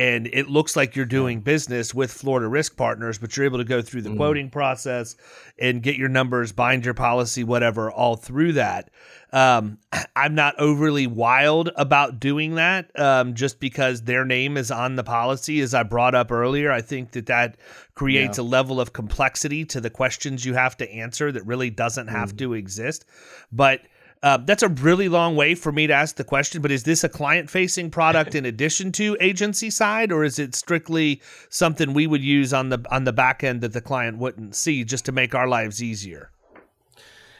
[0.00, 3.64] and it looks like you're doing business with Florida Risk Partners, but you're able to
[3.64, 4.16] go through the mm.
[4.16, 5.14] quoting process
[5.58, 8.88] and get your numbers, bind your policy, whatever, all through that.
[9.30, 9.76] Um,
[10.16, 15.04] I'm not overly wild about doing that um, just because their name is on the
[15.04, 16.72] policy, as I brought up earlier.
[16.72, 17.58] I think that that
[17.94, 18.44] creates yeah.
[18.44, 22.32] a level of complexity to the questions you have to answer that really doesn't have
[22.32, 22.38] mm.
[22.38, 23.04] to exist.
[23.52, 23.82] But
[24.22, 27.02] uh, that's a really long way for me to ask the question, but is this
[27.04, 32.06] a client facing product in addition to agency side, or is it strictly something we
[32.06, 35.12] would use on the on the back end that the client wouldn't see just to
[35.12, 36.30] make our lives easier?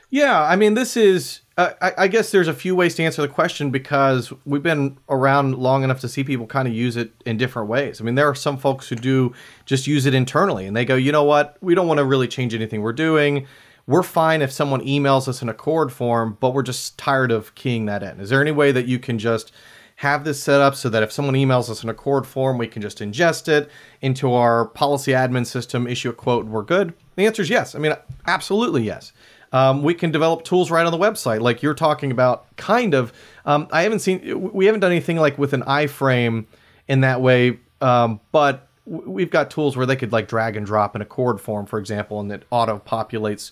[0.09, 1.41] Yeah, I mean, this is.
[1.57, 4.97] Uh, I, I, guess there's a few ways to answer the question because we've been
[5.11, 8.01] around long enough to see people kind of use it in different ways.
[8.01, 9.35] I mean, there are some folks who do
[9.67, 12.29] just use it internally and they go, you know what, we don't want to really
[12.29, 13.47] change anything we're doing
[13.91, 17.87] we're fine if someone emails us an ACORD form, but we're just tired of keying
[17.87, 18.21] that in.
[18.21, 19.51] Is there any way that you can just
[19.97, 22.81] have this set up so that if someone emails us an ACORD form, we can
[22.81, 23.69] just ingest it
[24.01, 26.95] into our policy admin system, issue a quote, and we're good?
[27.17, 27.75] The answer is yes.
[27.75, 27.93] I mean,
[28.29, 29.13] absolutely yes.
[29.53, 32.47] Um, we can develop tools right on the website, like you're talking about.
[32.57, 33.13] Kind of.
[33.45, 34.53] Um, I haven't seen.
[34.53, 36.47] We haven't done anything like with an iframe
[36.87, 40.95] in that way, um, but we've got tools where they could like drag and drop
[40.95, 43.51] an ACORD form, for example, and it auto populates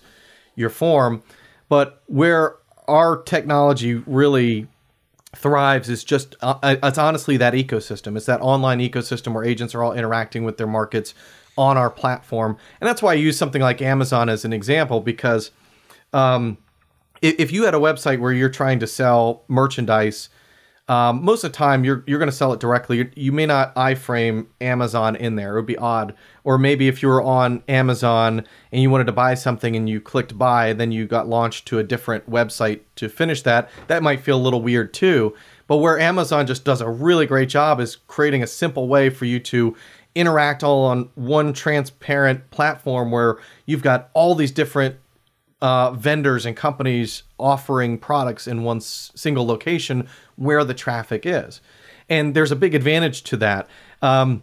[0.58, 1.22] your form.
[1.68, 2.56] But where
[2.88, 4.66] our technology really
[5.36, 8.16] thrives is just uh, uh, it's honestly that ecosystem.
[8.16, 11.14] It's that online ecosystem where agents are all interacting with their markets
[11.56, 15.50] on our platform, and that's why I use something like Amazon as an example because
[16.12, 16.58] um,
[17.20, 20.28] if you had a website where you're trying to sell merchandise
[20.88, 22.98] um, most of the time, you're you're going to sell it directly.
[22.98, 25.52] You, you may not iframe Amazon in there.
[25.52, 26.14] It would be odd.
[26.44, 30.00] Or maybe if you were on Amazon and you wanted to buy something and you
[30.00, 33.68] clicked buy, then you got launched to a different website to finish that.
[33.88, 35.36] That might feel a little weird too.
[35.66, 39.26] But where Amazon just does a really great job is creating a simple way for
[39.26, 39.76] you to
[40.14, 44.96] interact all on one transparent platform where you've got all these different
[45.60, 51.60] uh, vendors and companies offering products in one s- single location where the traffic is.
[52.08, 53.68] And there's a big advantage to that.
[54.00, 54.42] Um,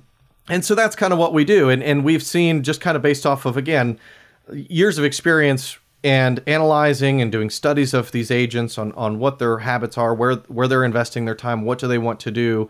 [0.49, 1.69] and so that's kind of what we do.
[1.69, 3.99] And, and we've seen just kind of based off of, again,
[4.53, 9.59] years of experience and analyzing and doing studies of these agents on, on what their
[9.59, 12.69] habits are, where, where they're investing their time, what do they want to do.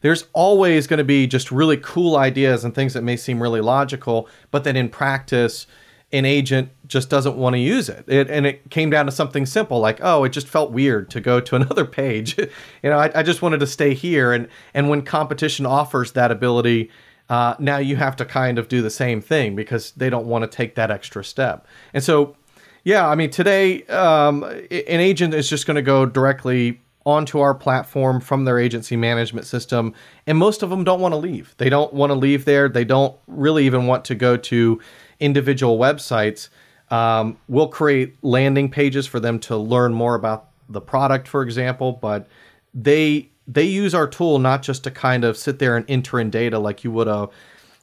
[0.00, 3.60] There's always going to be just really cool ideas and things that may seem really
[3.60, 5.66] logical, but then in practice,
[6.12, 8.04] an agent just doesn't want to use it.
[8.08, 8.28] it.
[8.28, 11.40] And it came down to something simple like, oh, it just felt weird to go
[11.40, 12.36] to another page.
[12.38, 12.48] you
[12.90, 14.32] know, I, I, just wanted to stay here.
[14.32, 16.90] And and when competition offers that ability,
[17.28, 20.42] uh, now you have to kind of do the same thing because they don't want
[20.42, 21.66] to take that extra step.
[21.94, 22.36] And so,
[22.82, 27.54] yeah, I mean, today um, an agent is just going to go directly onto our
[27.54, 29.94] platform from their agency management system
[30.26, 32.84] and most of them don't want to leave they don't want to leave there they
[32.84, 34.78] don't really even want to go to
[35.20, 36.48] individual websites.
[36.90, 41.92] Um, we'll create landing pages for them to learn more about the product, for example,
[41.92, 42.26] but
[42.74, 46.30] they they use our tool not just to kind of sit there and enter in
[46.30, 47.28] data like you would a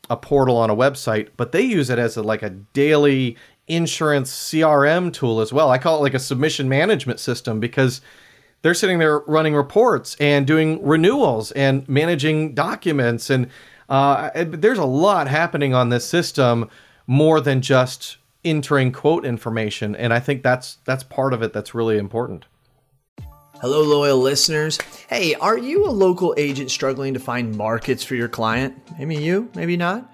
[0.10, 3.36] a portal on a website, but they use it as a, like a daily
[3.67, 5.69] insurance CRM tool as well.
[5.69, 7.99] I call it like a submission management system because
[8.62, 13.30] they're sitting there running reports and doing renewals and managing documents.
[13.30, 13.50] And
[13.89, 16.70] uh, there's a lot happening on this system
[17.06, 19.96] more than just entering quote information.
[19.96, 22.46] And i think that's that's part of it that's really important.
[23.62, 24.78] Hello loyal listeners.
[25.10, 28.76] Hey are you a local agent struggling to find markets for your client?
[28.98, 30.13] Maybe you maybe not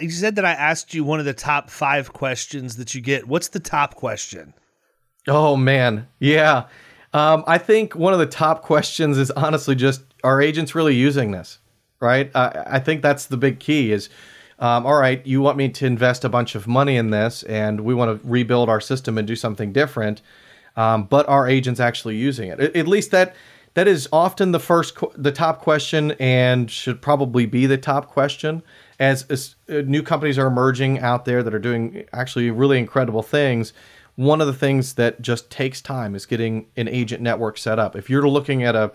[0.00, 3.26] you said that I asked you one of the top 5 questions that you get.
[3.28, 4.54] What's the top question?
[5.28, 6.08] Oh man.
[6.18, 6.64] Yeah.
[7.12, 11.30] Um, I think one of the top questions is honestly just are agents really using
[11.30, 11.58] this?
[12.00, 12.30] Right?
[12.34, 14.08] Uh, I think that's the big key is
[14.58, 17.80] um, all right, you want me to invest a bunch of money in this and
[17.80, 20.22] we want to rebuild our system and do something different.
[20.76, 22.60] Um, but are agents actually using it?
[22.60, 23.34] At, at least that
[23.74, 28.62] that is often the first the top question and should probably be the top question
[28.98, 33.22] as, as uh, new companies are emerging out there that are doing actually really incredible
[33.22, 33.72] things
[34.16, 37.96] one of the things that just takes time is getting an agent network set up.
[37.96, 38.92] If you're looking at a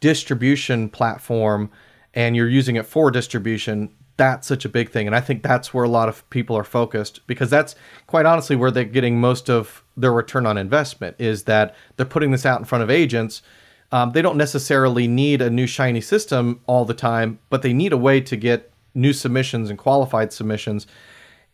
[0.00, 1.70] distribution platform
[2.14, 5.08] and you're using it for distribution that's such a big thing.
[5.08, 7.74] And i think that's where a lot of people are focused because that's
[8.06, 12.30] quite honestly where they're getting most of their return on investment is that they're putting
[12.30, 13.42] this out in front of agents.
[13.90, 17.92] Um, they don't necessarily need a new shiny system all the time, but they need
[17.92, 20.86] a way to get new submissions and qualified submissions.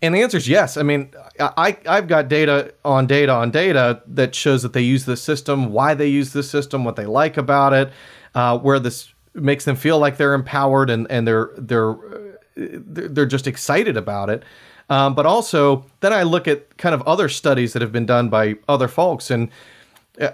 [0.03, 0.77] And the answer is yes.
[0.77, 5.05] I mean, I, I've got data on data on data that shows that they use
[5.05, 7.93] this system, why they use this system, what they like about it,
[8.35, 11.97] uh, where this makes them feel like they're empowered and, and they're they're
[12.57, 14.43] they're just excited about it.
[14.89, 18.29] Um, but also, then I look at kind of other studies that have been done
[18.29, 19.49] by other folks, and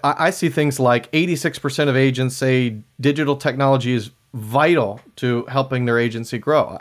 [0.03, 5.99] I, see things like 86% of agents say digital technology is vital to helping their
[5.99, 6.79] agency grow.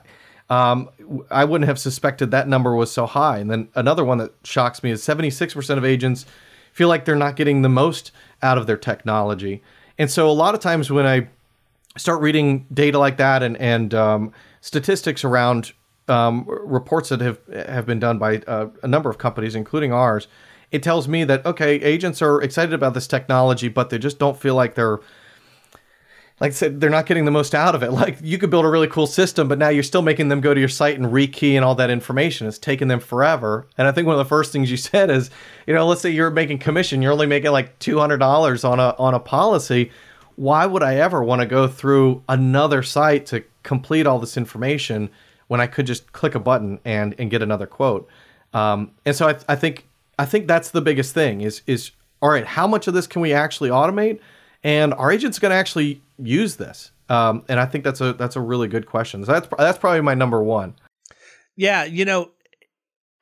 [0.50, 0.90] Um,
[1.32, 3.40] I wouldn't have suspected that number was so high.
[3.40, 6.26] And then another one that shocks me is 76% of agents
[6.74, 8.12] feel like they're not getting the most
[8.44, 9.64] out of their technology.
[9.98, 11.30] And so a lot of times when I
[11.98, 15.72] start reading data like that and, and um, statistics around
[16.08, 20.28] um, reports that have have been done by uh, a number of companies, including ours,
[20.72, 24.38] it tells me that okay, agents are excited about this technology, but they just don't
[24.38, 25.00] feel like they're
[26.42, 27.92] like I said, they're not getting the most out of it.
[27.96, 30.54] Like you could build a really cool system, but now you're still making them go
[30.54, 32.46] to your site and rekey and all that information.
[32.46, 33.68] It's taking them forever.
[33.78, 35.30] And I think one of the first things you said is,
[35.66, 38.80] you know, let's say you're making commission, you're only making like two hundred dollars on
[38.80, 39.92] a on a policy.
[40.36, 45.10] Why would I ever want to go through another site to complete all this information
[45.48, 48.10] when I could just click a button and and get another quote?
[48.54, 49.86] Um, and so I, I think
[50.20, 53.22] I think that's the biggest thing is is all right, how much of this can
[53.22, 54.20] we actually automate?
[54.64, 56.92] And our agents going to actually use this?
[57.10, 59.24] Um, and I think that's a that's a really good question.
[59.26, 60.76] So that's that's probably my number one.
[61.56, 62.32] Yeah, you know,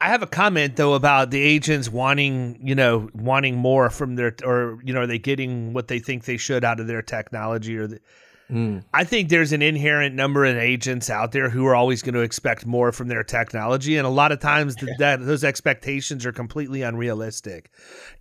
[0.02, 4.36] I have a comment though about the agents wanting, you know, wanting more from their,
[4.44, 7.78] or you know, are they getting what they think they should out of their technology,
[7.78, 8.00] or the,
[8.52, 8.84] Mm.
[8.94, 12.22] I think there's an inherent number of agents out there who are always going to
[12.22, 16.32] expect more from their technology, and a lot of times that, that those expectations are
[16.32, 17.72] completely unrealistic.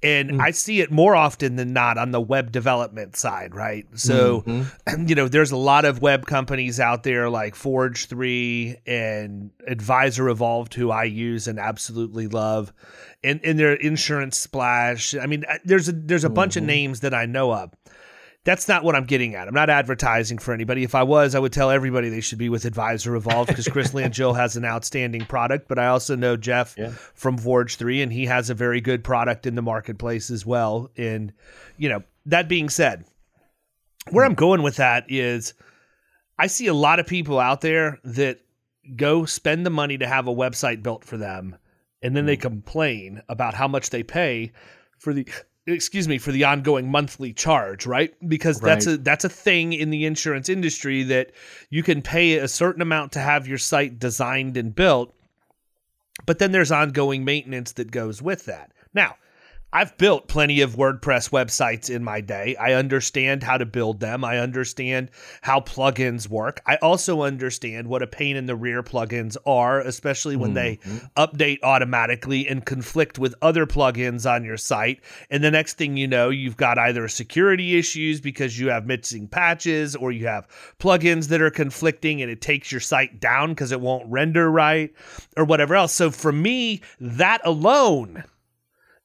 [0.02, 0.40] And mm.
[0.40, 3.87] I see it more often than not on the web development side, right?
[3.94, 5.06] So, mm-hmm.
[5.08, 10.28] you know, there's a lot of web companies out there like Forge Three and Advisor
[10.28, 12.72] Evolved, who I use and absolutely love,
[13.24, 15.16] and and their Insurance Splash.
[15.16, 16.35] I mean, uh, there's a there's a mm-hmm.
[16.35, 16.68] bunch of mm-hmm.
[16.68, 17.72] names that I know of
[18.44, 19.46] that's not what I'm getting at.
[19.46, 20.83] I'm not advertising for anybody.
[20.83, 23.88] If I was, I would tell everybody they should be with Advisor Evolved because Chris
[23.94, 25.68] Langille has an outstanding product.
[25.68, 26.90] But I also know Jeff yeah.
[27.14, 30.90] from Forge 3, and he has a very good product in the marketplace as well.
[30.96, 31.33] And,
[31.76, 33.05] you know, that being said,
[34.11, 35.55] where I'm going with that is
[36.37, 38.40] I see a lot of people out there that
[38.96, 41.57] go spend the money to have a website built for them,
[42.02, 42.42] and then they mm.
[42.42, 44.50] complain about how much they pay
[44.98, 45.28] for the
[45.66, 48.70] excuse me for the ongoing monthly charge right because right.
[48.70, 51.31] that's a that's a thing in the insurance industry that
[51.70, 55.14] you can pay a certain amount to have your site designed and built
[56.27, 59.14] but then there's ongoing maintenance that goes with that now
[59.74, 62.54] I've built plenty of WordPress websites in my day.
[62.56, 64.22] I understand how to build them.
[64.22, 66.61] I understand how plugins work.
[66.66, 70.98] I also understand what a pain in the rear plugins are, especially when mm-hmm.
[70.98, 75.00] they update automatically and conflict with other plugins on your site.
[75.30, 79.26] And the next thing you know, you've got either security issues because you have missing
[79.26, 80.46] patches or you have
[80.80, 84.92] plugins that are conflicting and it takes your site down because it won't render right
[85.35, 85.94] or whatever else.
[85.94, 88.24] So for me, that alone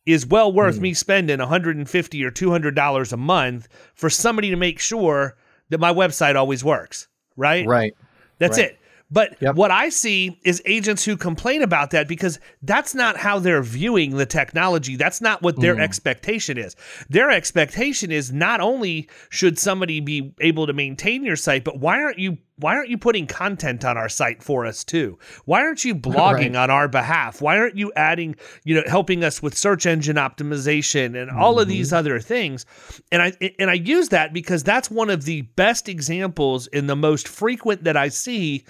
[0.07, 0.81] is well worth mm.
[0.81, 5.37] me spending 150 or 200 dollars a month for somebody to make sure
[5.69, 7.93] that my website always works right right
[8.39, 8.71] that's right.
[8.71, 9.55] it But Yep.
[9.55, 14.17] what I see is agents who complain about that because that's not how they're viewing
[14.17, 14.97] the technology.
[14.97, 16.75] That's not what their expectation is.
[17.09, 22.03] Their expectation is not only should somebody be able to maintain your site, but why
[22.03, 25.19] aren't you why aren't you putting content on our site for us too?
[25.45, 26.55] Why aren't you blogging Right.
[26.55, 27.41] on our behalf?
[27.41, 31.67] Why aren't you adding, you know, helping us with search engine optimization and all of
[31.67, 31.97] these mm-hmm.
[31.97, 32.65] other things?
[33.11, 36.95] And I and I use that because that's one of the best examples and the
[36.95, 38.65] most frequent that I see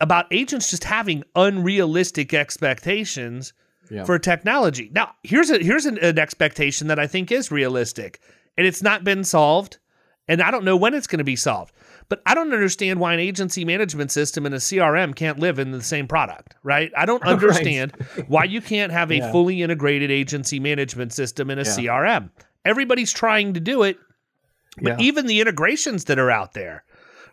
[0.00, 3.52] about agents just having unrealistic expectations
[3.90, 4.04] Yeah.
[4.04, 4.90] for technology.
[4.92, 8.20] Now, here's a here's an, an expectation that I think is realistic,
[8.56, 9.78] and it's not been solved,
[10.28, 11.74] and I don't know when it's going to be solved.
[12.12, 15.70] But I don't understand why an agency management system and a CRM can't live in
[15.70, 16.92] the same product, right?
[16.94, 17.92] I don't understand
[18.28, 19.32] why you can't have a Yeah.
[19.32, 21.70] fully integrated agency management system in a Yeah.
[21.70, 22.30] CRM.
[22.66, 23.96] Everybody's trying to do it,
[24.82, 25.06] but Yeah.
[25.06, 26.84] even the integrations that are out there,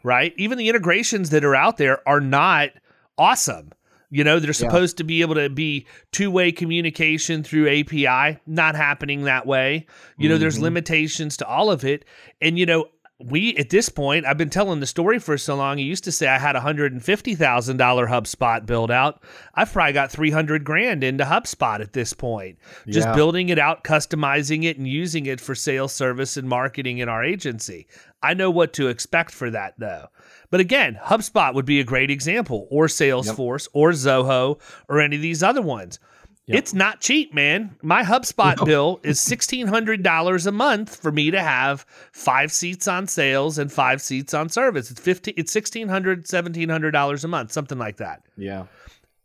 [0.01, 0.33] right?
[0.37, 2.69] Even the integrations that are out there are not
[3.17, 3.73] awesome.
[4.09, 8.75] You know, they're supposed to be able to be two way communication through API, not
[8.75, 9.87] happening that way.
[10.17, 10.63] You know, there's mm-hmm.
[10.63, 12.05] limitations to all of it.
[12.41, 12.85] And, you know,
[13.21, 15.77] we at this point, I've been telling the story for so long.
[15.77, 19.21] I used to say I had a hundred and fifty thousand dollar HubSpot build out.
[19.53, 22.57] I've probably got three hundred grand into HubSpot at this point.
[22.87, 23.15] Just Yeah.
[23.15, 27.23] building it out, customizing it, and using it for sales, service, and marketing in our
[27.23, 27.87] agency.
[28.23, 30.07] I know what to expect for that though.
[30.49, 35.21] But again, HubSpot would be a great example, or Salesforce, or Zoho, or any of
[35.21, 35.99] these other ones.
[36.57, 37.75] It's not cheap, man.
[37.81, 42.87] My HubSpot bill is sixteen hundred dollars a month for me to have five seats
[42.87, 44.89] on sales and five seats on service.
[44.91, 45.33] It's fifteen.
[45.37, 48.23] It's sixteen hundred, seventeen hundred dollars a month, something like that.
[48.37, 48.65] Yeah.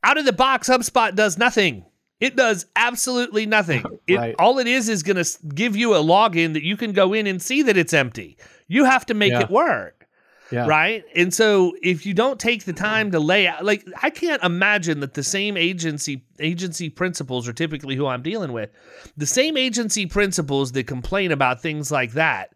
[0.02, 1.84] Out of the box, HubSpot does nothing.
[2.20, 3.84] It does absolutely nothing.
[4.06, 4.34] It, Right.
[4.38, 7.26] All it is is going to give you a login that you can go in
[7.26, 8.36] and see that it's empty.
[8.68, 9.40] You have to make Yeah.
[9.44, 10.03] it work
[10.50, 10.66] Yeah.
[10.66, 11.04] right?
[11.16, 15.00] And so if you don't take the time to lay out, like I can't imagine
[15.00, 18.70] that the same agency agency principals are typically who I'm dealing with.
[19.16, 22.54] The same agency principals that complain about things like that.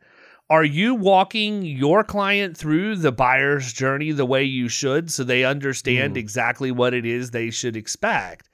[0.51, 5.45] Are you walking your client through the buyer's journey the way you should so they
[5.45, 6.19] understand hmm.
[6.19, 8.48] exactly what it is they should expect?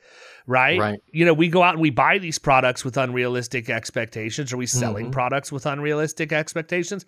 [0.47, 0.79] Right?
[0.79, 1.03] Right.
[1.11, 4.53] You know, we go out and we buy these products with unrealistic expectations.
[4.53, 5.13] Are we selling mm-hmm.
[5.13, 7.07] products with unrealistic expectations?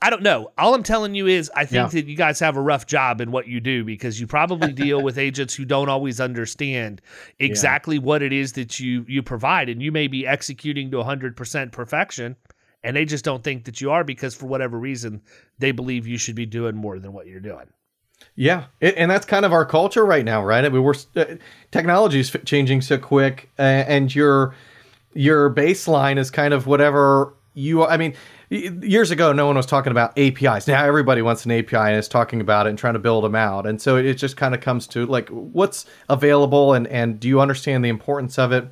[0.00, 0.52] I don't know.
[0.56, 2.00] All I'm telling you is I think Yeah.
[2.00, 5.02] that you guys have a rough job in what you do because you probably deal
[5.02, 7.02] with agents who don't always understand
[7.40, 11.72] exactly what it is that you you provide and you may be executing to 100%
[11.72, 12.36] perfection
[12.84, 15.20] and they just don't think that you are because for whatever reason
[15.58, 17.66] they believe you should be doing more than what you're doing.
[18.36, 20.64] Yeah, it, and that's kind of our culture right now, right?
[20.64, 21.36] I mean, we're uh,
[21.70, 24.54] technology is changing so quick, uh, and your
[25.14, 27.86] your baseline is kind of whatever you.
[27.86, 28.14] I mean,
[28.50, 30.66] years ago, no one was talking about APIs.
[30.66, 33.34] Now everybody wants an API and is talking about it and trying to build them
[33.34, 37.28] out, and so it just kind of comes to like what's available and and do
[37.28, 38.70] you understand the importance of it?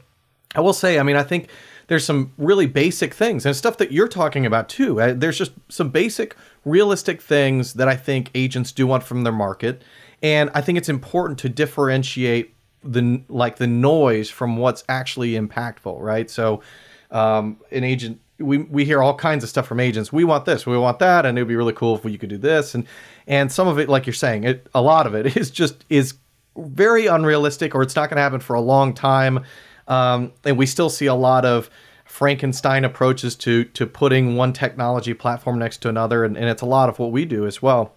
[0.55, 1.49] I will say, I mean, I think
[1.87, 5.01] there's some really basic things and stuff that you're talking about too.
[5.01, 9.32] Uh, there's just some basic, realistic things that I think agents do want from their
[9.32, 9.82] market,
[10.22, 16.01] and I think it's important to differentiate the like the noise from what's actually impactful,
[16.01, 16.30] right?
[16.30, 16.62] So,
[17.11, 18.20] um, an agent.
[18.41, 20.12] We, we hear all kinds of stuff from agents.
[20.12, 22.30] We want this, we want that, and it would be really cool if you could
[22.30, 22.74] do this.
[22.74, 22.85] And
[23.28, 26.14] and some of it, like you're saying, it a lot of it is just is
[26.57, 29.45] very unrealistic or it's not going to happen for a long time.
[29.89, 31.70] Um, and we still see a lot of
[32.05, 36.66] Frankenstein approaches to to putting one technology platform next to another, and, and it's a
[36.66, 37.95] lot of what we do as well.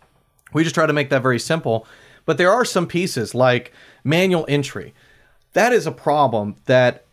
[0.54, 1.86] We just try to make that very simple.
[2.26, 3.72] But there are some pieces like
[4.04, 4.94] manual entry.
[5.54, 7.06] That is a problem that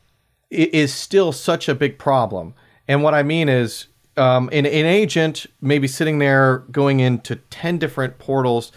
[0.50, 2.54] is still such a big problem.
[2.88, 7.78] And what I mean is, um, an, an agent maybe sitting there going into 10
[7.78, 8.72] different portals,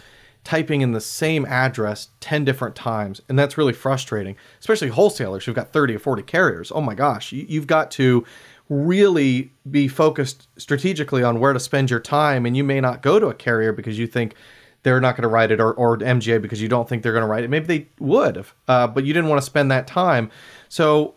[0.48, 3.20] typing in the same address 10 different times.
[3.28, 6.72] And that's really frustrating, especially wholesalers who've got 30 or 40 carriers.
[6.74, 8.24] Oh my gosh, you, you've got to
[8.70, 12.46] really be focused strategically on where to spend your time.
[12.46, 14.36] And you may not go to a carrier because you think
[14.84, 17.20] they're not going to write it or, or MGA because you don't think they're going
[17.20, 17.50] to write it.
[17.50, 20.30] Maybe they would uh, but you didn't want to spend that time.
[20.70, 21.14] So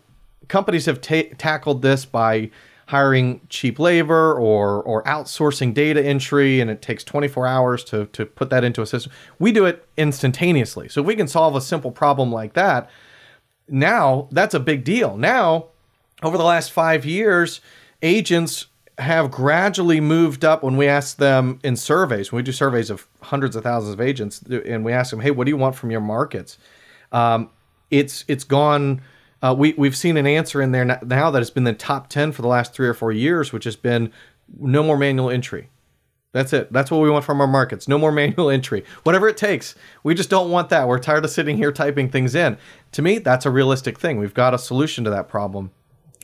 [0.49, 2.51] companies have ta- tackled this by
[2.91, 8.25] hiring cheap labor or or outsourcing data entry and it takes 24 hours to to
[8.25, 9.13] put that into a system.
[9.39, 10.89] We do it instantaneously.
[10.89, 12.89] So if we can solve a simple problem like that,
[13.69, 15.15] now that's a big deal.
[15.15, 15.67] Now,
[16.21, 17.61] over the last 5 years,
[18.01, 18.65] agents
[18.97, 22.33] have gradually moved up when we ask them in surveys.
[22.33, 25.31] When we do surveys of hundreds of thousands of agents and we ask them, "Hey,
[25.31, 26.57] what do you want from your markets?"
[27.13, 27.51] Um,
[27.89, 29.01] it's it's gone
[29.41, 32.31] uh, we we've seen an answer in there now that has been the top ten
[32.31, 34.11] for the last three or four years, which has been
[34.59, 35.69] no more manual entry.
[36.33, 36.71] That's it.
[36.71, 37.87] That's what we want from our markets.
[37.87, 38.85] No more manual entry.
[39.03, 39.75] Whatever it takes.
[40.03, 40.87] We just don't want that.
[40.87, 42.57] We're tired of sitting here typing things in.
[42.93, 44.17] To me, that's a realistic thing.
[44.17, 45.71] We've got a solution to that problem.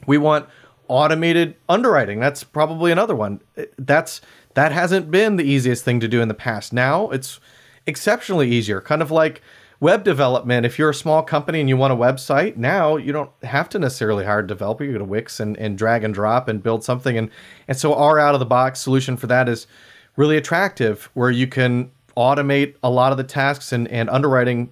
[0.06, 0.48] We want
[0.88, 2.20] automated underwriting.
[2.20, 3.42] That's probably another one.
[3.78, 4.22] That's
[4.54, 6.72] that hasn't been the easiest thing to do in the past.
[6.72, 7.40] Now it's
[7.86, 8.82] exceptionally easier.
[8.82, 9.42] Kind of like
[9.80, 10.66] web development.
[10.66, 13.80] If you're a small company and you want a website, now you don't have to
[13.80, 14.84] necessarily hire a developer.
[14.84, 17.18] You go to Wix and, and drag and drop and build something.
[17.18, 17.30] And
[17.68, 19.68] and so our out of the box solution for that is
[20.16, 24.72] really attractive where you can automate a lot of the tasks and, and underwriting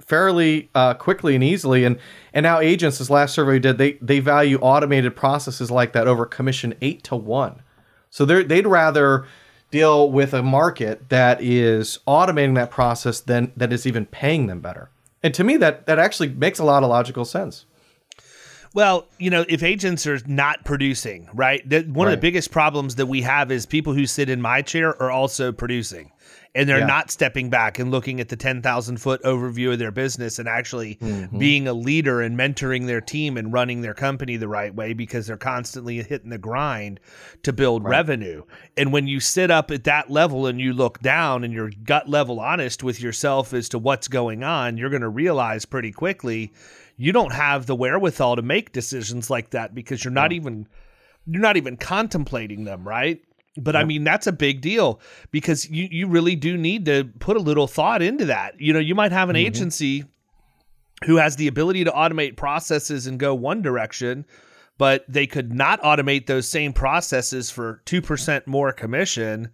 [0.00, 1.84] fairly uh, quickly and easily.
[1.84, 1.98] And
[2.32, 6.06] and now agents, this last survey we did, they they value automated processes like that
[6.06, 7.62] over commission eight to one.
[8.08, 9.26] So they they'd rather
[9.70, 14.60] deal with a market that is automating that process than that is even paying them
[14.60, 14.90] better.
[15.22, 17.64] And to me, that that actually makes a lot of logical sense.
[18.74, 21.66] Well, you know, if agents are not producing, right?
[21.66, 22.12] One Right.
[22.12, 25.10] of the biggest problems that we have is people who sit in my chair are
[25.10, 26.12] also producing.
[26.56, 26.86] And they're Yeah.
[26.86, 30.94] not stepping back and looking at the 10,000 foot overview of their business and actually
[30.96, 31.38] Mm-hmm.
[31.38, 35.26] being a leader and mentoring their team and running their company the right way because
[35.26, 36.98] they're constantly hitting the grind
[37.42, 38.42] to build revenue.
[38.76, 42.08] And when you sit up at that level and you look down and you're gut
[42.08, 46.52] level honest with yourself as to what's going on, you're going to realize pretty quickly
[46.96, 50.66] you don't have the wherewithal to make decisions like that because you're not even
[51.26, 53.20] you're not even contemplating them, right?
[53.56, 55.00] But I mean that's a big deal
[55.30, 58.60] because you you really do need to put a little thought into that.
[58.60, 59.46] You know, you might have an mm-hmm.
[59.46, 60.04] agency
[61.04, 64.24] who has the ability to automate processes and go one direction,
[64.78, 69.50] but they could not automate those same processes for 2% more commission.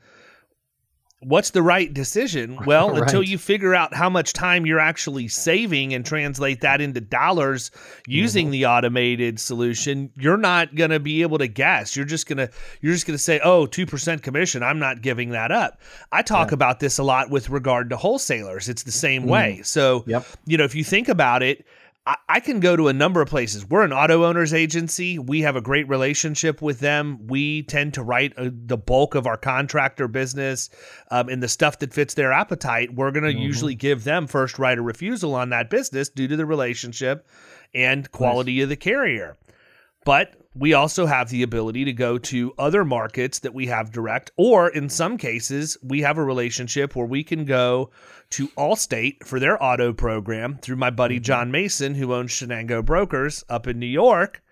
[1.25, 2.59] What's the right decision?
[2.73, 7.01] Well, until you figure out how much time you're actually saving and translate that into
[7.01, 7.70] dollars
[8.07, 8.53] using mm-hmm.
[8.53, 11.95] the automated solution, you're not going to be able to guess.
[11.95, 12.51] You're just going to
[12.81, 15.81] you're just going to say, "Oh, 2% commission, I'm not giving that up."
[16.12, 18.68] I talk about this a lot with regard to wholesalers.
[18.68, 19.59] It's the same way.
[19.61, 19.66] Mm.
[19.66, 20.27] So, Yep.
[20.47, 21.66] you know, if you think about it,
[22.05, 23.68] I, I can go to a number of places.
[23.68, 25.18] We're an auto owners agency.
[25.18, 27.26] We have a great relationship with them.
[27.26, 30.70] We tend to write uh, the bulk of our contractor business
[31.11, 32.94] um, and the stuff that fits their appetite.
[32.94, 36.36] We're going to usually give them first right of refusal on that business due to
[36.36, 37.26] the relationship
[37.74, 39.36] and quality of the carrier.
[40.05, 44.30] But we also have the ability to go to other markets that we have direct,
[44.36, 47.90] or in some cases, we have a relationship where we can go
[48.30, 51.24] to Allstate for their auto program through my buddy mm-hmm.
[51.24, 54.42] John Mason, who owns Shenango Brokers up in New York.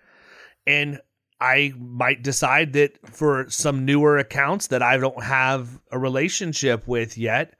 [0.65, 0.99] And
[1.39, 7.17] I might decide that for some newer accounts that I don't have a relationship with
[7.17, 7.55] yet,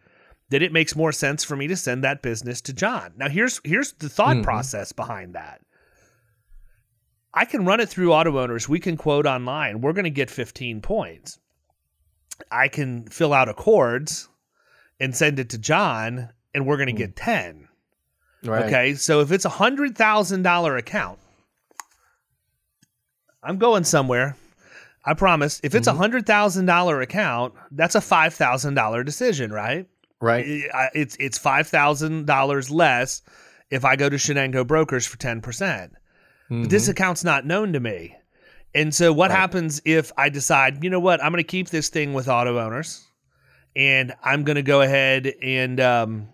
[0.49, 3.13] that it makes more sense for me to send that business to John.
[3.17, 4.43] Now here's here's the thought mm-hmm.
[4.43, 5.61] process behind that.
[7.33, 8.67] I can run it through auto owners.
[8.67, 9.81] We can quote online.
[9.81, 11.39] We're going to get 15 points.
[12.51, 14.27] I can fill out ACORDs
[14.99, 16.97] and send it to John, and we're going to hmm.
[16.97, 17.67] get 10.
[18.43, 18.65] Right.
[18.65, 18.93] Okay.
[18.95, 21.19] So if it's a $100,000 account,
[23.43, 24.35] I'm going somewhere.
[25.03, 25.59] I promise.
[25.63, 26.15] If it's a mm-hmm.
[26.15, 29.87] $100,000 account, that's a $5,000 decision, right?
[30.19, 30.45] Right.
[30.93, 33.23] It's it's $5,000 less
[33.71, 35.41] if I go to Shenango Brokers for 10%.
[35.41, 36.00] But
[36.51, 36.65] Mm-hmm.
[36.65, 38.15] this account's not known to me.
[38.75, 41.87] And so what happens if I decide, you know what, I'm going to keep this
[41.87, 43.05] thing with auto owners
[43.75, 46.29] and I'm going to go ahead and um,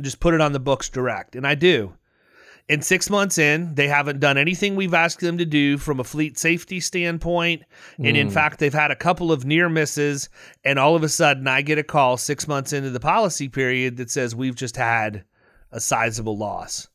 [0.00, 1.36] just put it on the books direct.
[1.36, 1.94] And I do.
[2.68, 6.04] And six months in, they haven't done anything we've asked them to do from a
[6.04, 7.62] fleet safety standpoint.
[7.96, 10.28] And in fact, they've had a couple of near misses.
[10.64, 13.96] And all of a sudden, I get a call six months into the policy period
[13.96, 15.24] that says we've just had
[15.72, 16.88] a sizable loss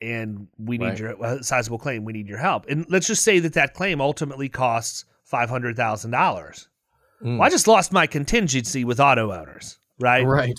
[0.00, 0.98] and we need Right.
[0.98, 2.04] your a sizable claim.
[2.04, 2.66] We need your help.
[2.68, 6.68] And let's just say that that claim ultimately costs five hundred thousand dollars.
[7.22, 7.38] Mm.
[7.38, 10.24] Well, I just lost my contingency with auto owners, right?
[10.24, 10.58] Right.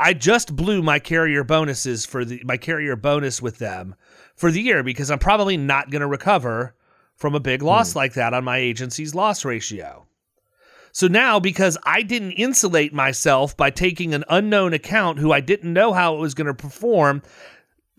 [0.00, 3.94] I just blew my carrier bonuses for the my carrier bonus with them
[4.34, 6.74] for the year because I'm probably not going to recover
[7.14, 7.66] from a big hmm.
[7.66, 10.06] loss like that on my agency's loss ratio.
[10.90, 15.72] So now because I didn't insulate myself by taking an unknown account who I didn't
[15.72, 17.22] know how it was going to perform,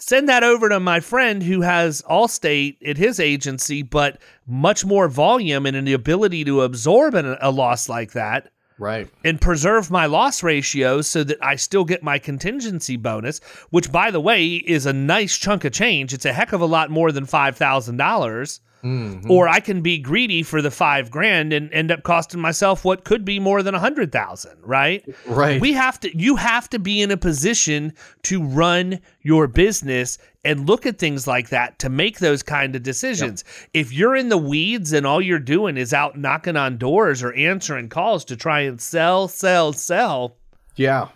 [0.05, 5.07] send that over to my friend who has Allstate at his agency but much more
[5.07, 8.49] volume and the ability to absorb an, a loss like that
[8.79, 9.07] Right.
[9.23, 13.39] and preserve my loss ratio so that I still get my contingency bonus,
[13.69, 16.13] which by the way is a nice chunk of change.
[16.13, 18.59] It's a heck of a lot more than five thousand dollars.
[18.83, 19.31] Mm-hmm.
[19.31, 23.05] Or I can be greedy for the five grand and end up costing myself what
[23.05, 25.07] could be more than a hundred thousand, right?
[25.25, 25.61] Right.
[25.61, 30.67] We have to you have to be in a position to run your business and
[30.67, 33.45] look at things like that to make those kind of decisions.
[33.45, 33.69] Yep.
[33.73, 37.31] If you're in the weeds and all you're doing is out knocking on doors or
[37.33, 40.35] answering calls to try and sell, sell, sell.
[40.75, 41.07] Yeah.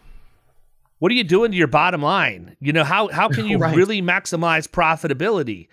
[1.00, 2.56] What are you doing to your bottom line?
[2.62, 3.76] You know, how how can you right.
[3.76, 5.68] really maximize profitability?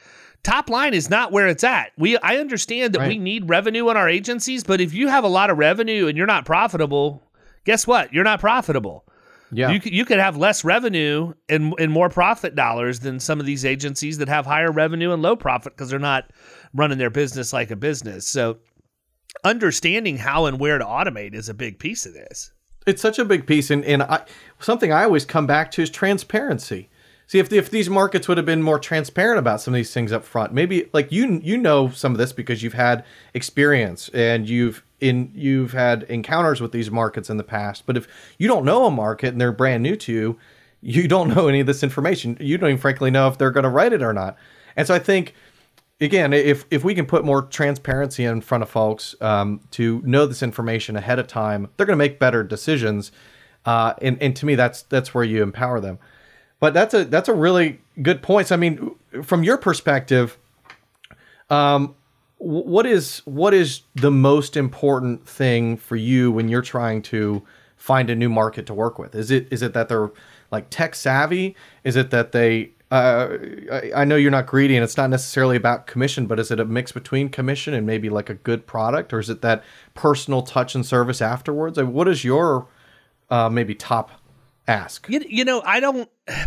[0.44, 1.90] Top line is not where it's at.
[1.98, 3.08] We I understand that right.
[3.08, 6.16] we need revenue in our agencies, but if you have a lot of revenue and
[6.16, 7.22] you're not profitable,
[7.64, 8.12] guess what?
[8.12, 9.04] You're not profitable.
[9.50, 9.70] Yeah.
[9.70, 13.64] You, you could have less revenue and, and more profit dollars than some of these
[13.64, 16.30] agencies that have higher revenue and low profit because they're not
[16.72, 18.26] running their business like a business.
[18.26, 18.58] So
[19.44, 22.52] understanding how and where to automate is a big piece of this.
[22.86, 23.70] It's such a big piece.
[23.70, 24.24] And, and I,
[24.58, 26.88] something I always come back to is transparency.
[27.26, 30.12] See, if, if these markets would have been more transparent about some of these things
[30.12, 34.48] up front, maybe like you you know some of this because you've had experience and
[34.48, 37.86] you've in you've had encounters with these markets in the past.
[37.86, 38.06] But if
[38.38, 40.38] you don't know a market and they're brand new to you,
[40.80, 42.36] you don't know any of this information.
[42.40, 44.36] You don't even frankly know if they're going to write it or not.
[44.76, 45.34] And so I think
[46.00, 50.26] again, if if we can put more transparency in front of folks um, to know
[50.26, 53.12] this information ahead of time, they're going to make better decisions.
[53.64, 55.98] Uh, and and to me, that's that's where you empower them.
[56.64, 58.48] But that's a that's a really good point.
[58.48, 60.38] So, I mean, from your perspective,
[61.50, 61.94] um,
[62.38, 67.42] what is what is the most important thing for you when you're trying to
[67.76, 69.14] find a new market to work with?
[69.14, 70.10] Is it is it that they're
[70.50, 71.54] like tech savvy?
[71.84, 73.36] Is it that they uh,
[73.70, 76.60] I, I, know you're not greedy and it's not necessarily about commission, but is it
[76.60, 79.62] a mix between commission and maybe like a good product, or is it that
[79.92, 81.78] personal touch and service afterwards?
[81.78, 82.68] What is your
[83.28, 84.12] uh, maybe top
[84.66, 85.08] ask.
[85.08, 86.08] You, you know, I don't.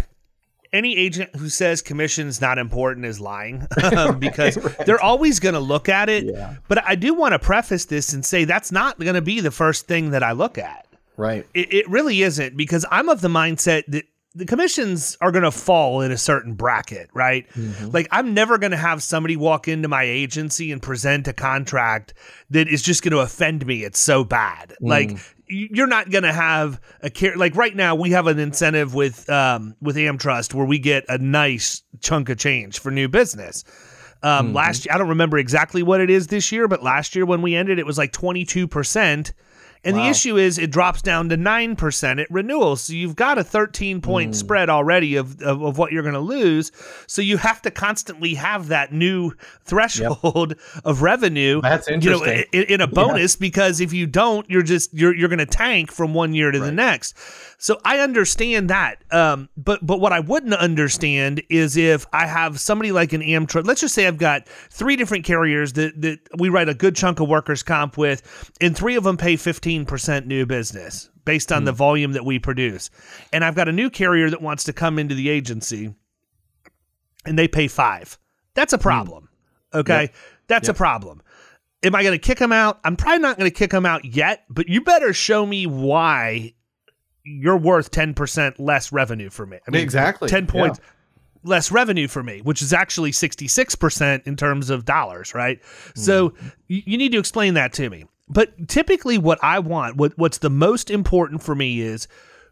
[0.73, 4.85] Any agent who says commission's not important is lying um, because right.
[4.85, 6.25] they're always going to look at it.
[6.25, 6.55] Yeah.
[6.67, 9.49] But I do want to preface this and say that's not going to be the
[9.49, 10.85] first thing that I look at.
[11.15, 11.47] Right.
[11.53, 14.03] It, it really isn't because I'm of the mindset that
[14.37, 17.49] the commissions are going to fall in a certain bracket, right?
[17.53, 17.89] Mm-hmm.
[17.89, 22.13] Like I'm never going to have somebody walk into my agency and present a contract
[22.51, 23.83] that is just going to offend me.
[23.83, 24.75] It's so bad.
[24.81, 24.89] Mm.
[24.89, 25.17] Like
[25.47, 29.29] you're not going to have a care like right now we have an incentive with
[29.29, 33.63] um with AmTrust where we get a nice chunk of change for new business.
[34.21, 34.55] Um mm-hmm.
[34.55, 37.41] last year I don't remember exactly what it is this year, but last year when
[37.41, 39.33] we ended it was like 22%
[39.83, 40.03] and wow.
[40.03, 42.75] the issue is it drops down to 9% at renewal.
[42.75, 44.35] So you've got a 13 point mm.
[44.35, 46.71] spread already of, of, of what you're going to lose.
[47.07, 49.31] So you have to constantly have that new
[49.63, 50.85] threshold yep.
[50.85, 51.61] of revenue.
[51.61, 52.27] That's interesting.
[52.27, 53.39] You know, in, in a bonus yeah.
[53.41, 56.59] because if you don't, you're just, you're, you're going to tank from one year to
[56.59, 56.65] right.
[56.65, 57.17] the next.
[57.59, 59.03] So I understand that.
[59.11, 63.65] Um, but, but what I wouldn't understand is if I have somebody like an AmTrust.
[63.65, 67.19] let's just say I've got three different carriers that, that we write a good chunk
[67.19, 71.65] of workers' comp with, and three of them pay 15% new business based on mm.
[71.65, 72.91] the volume that we produce.
[73.33, 75.95] And I've got a new carrier that wants to come into the agency
[77.25, 78.19] and they pay five.
[78.53, 79.29] That's a problem.
[79.73, 79.79] Mm.
[79.79, 80.01] Okay.
[80.01, 80.15] Yep.
[80.47, 80.75] That's yep.
[80.75, 81.21] a problem.
[81.83, 82.79] Am I going to kick them out?
[82.83, 86.53] I'm probably not going to kick them out yet, but you better show me why
[87.27, 89.59] you're worth 10% less revenue for me.
[89.67, 90.29] I mean, exactly.
[90.29, 90.89] 10 points yeah.
[91.43, 95.61] less revenue for me, which is actually 66% in terms of dollars, right?
[95.61, 95.97] Mm.
[95.97, 96.33] So
[96.67, 98.05] you, you need to explain that to me.
[98.29, 102.07] But typically what I want, what what's the most important for me is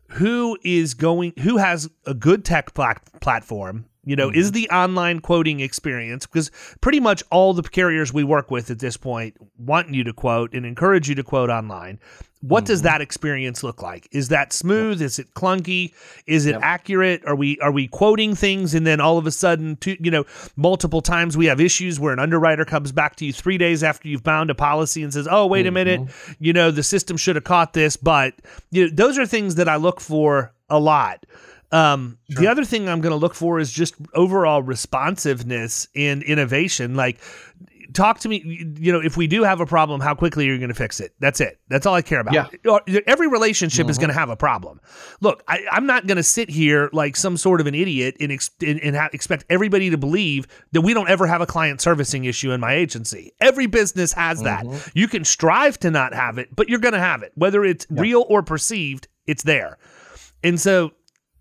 [0.09, 4.39] who is going who has a good tech plat- platform you know, mm-hmm.
[4.39, 6.51] is the online quoting experience because
[6.81, 10.53] pretty much all the carriers we work with at this point want you to quote
[10.53, 11.99] and encourage you to quote online.
[12.41, 12.73] What mm-hmm.
[12.73, 14.07] does that experience look like?
[14.11, 15.01] Is that smooth?
[15.01, 15.05] Yep.
[15.05, 15.93] Is it clunky?
[16.27, 16.61] Is it yep.
[16.61, 17.25] accurate?
[17.25, 20.25] Are we are we quoting things and then all of a sudden, to, you know,
[20.55, 24.07] multiple times we have issues where an underwriter comes back to you three days after
[24.07, 25.69] you've bound a policy and says, "Oh, wait mm-hmm.
[25.69, 28.35] a minute, you know, the system should have caught this." But
[28.69, 31.25] you know, those are things that I look for a lot.
[31.71, 32.41] Um, sure.
[32.41, 36.95] The other thing I'm going to look for is just overall responsiveness and innovation.
[36.95, 37.19] Like,
[37.93, 38.43] talk to me.
[38.77, 40.99] You know, if we do have a problem, how quickly are you going to fix
[40.99, 41.13] it?
[41.19, 41.59] That's it.
[41.69, 42.33] That's all I care about.
[42.33, 42.77] Yeah.
[43.07, 43.91] Every relationship mm-hmm.
[43.91, 44.79] is going to have a problem.
[45.21, 48.31] Look, I, am not going to sit here like some sort of an idiot and,
[48.31, 51.81] ex- and, and ha- expect everybody to believe that we don't ever have a client
[51.81, 53.33] servicing issue in my agency.
[53.39, 54.71] Every business has mm-hmm.
[54.71, 54.91] that.
[54.93, 57.87] You can strive to not have it, but you're going to have it, whether it's
[57.89, 58.01] yeah.
[58.01, 59.07] real or perceived.
[59.25, 59.77] It's there.
[60.43, 60.91] And so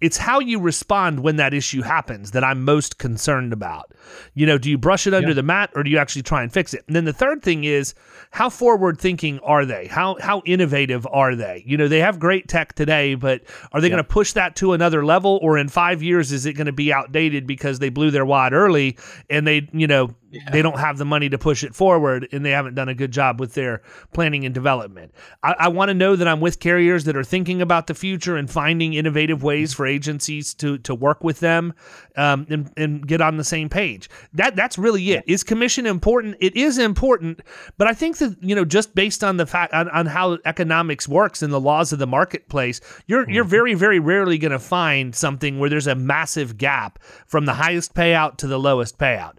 [0.05, 3.95] it's how you respond when that issue happens that I'm most concerned about.
[4.35, 5.35] You know, do you brush it under yeah.
[5.35, 6.85] the mat or do you actually try and fix it?
[6.87, 7.95] And then the third thing is
[8.31, 9.87] how forward thinking are they?
[9.87, 11.63] How how innovative are they?
[11.65, 13.93] You know, they have great tech today, but are they yeah.
[13.93, 16.73] going to push that to another level or in 5 years is it going to
[16.73, 18.99] be outdated because they blew their wad early
[19.31, 20.15] and they, you know,
[20.53, 23.11] they don't have the money to push it forward and they haven't done a good
[23.11, 23.82] job with their
[24.12, 25.12] planning and development.
[25.43, 28.37] I, I want to know that I'm with carriers that are thinking about the future
[28.37, 31.74] and finding innovative ways for agencies to to work with them
[32.16, 34.09] um, and, and get on the same page.
[34.32, 35.24] That that's really it.
[35.26, 36.37] Is commission important?
[36.41, 37.41] It is important,
[37.78, 41.09] but I think that you know just based on the fact on, on how economics
[41.09, 45.14] works and the laws of the marketplace, you're you're very very rarely going to find
[45.14, 49.35] something where there's a massive gap from the highest payout to the lowest payout.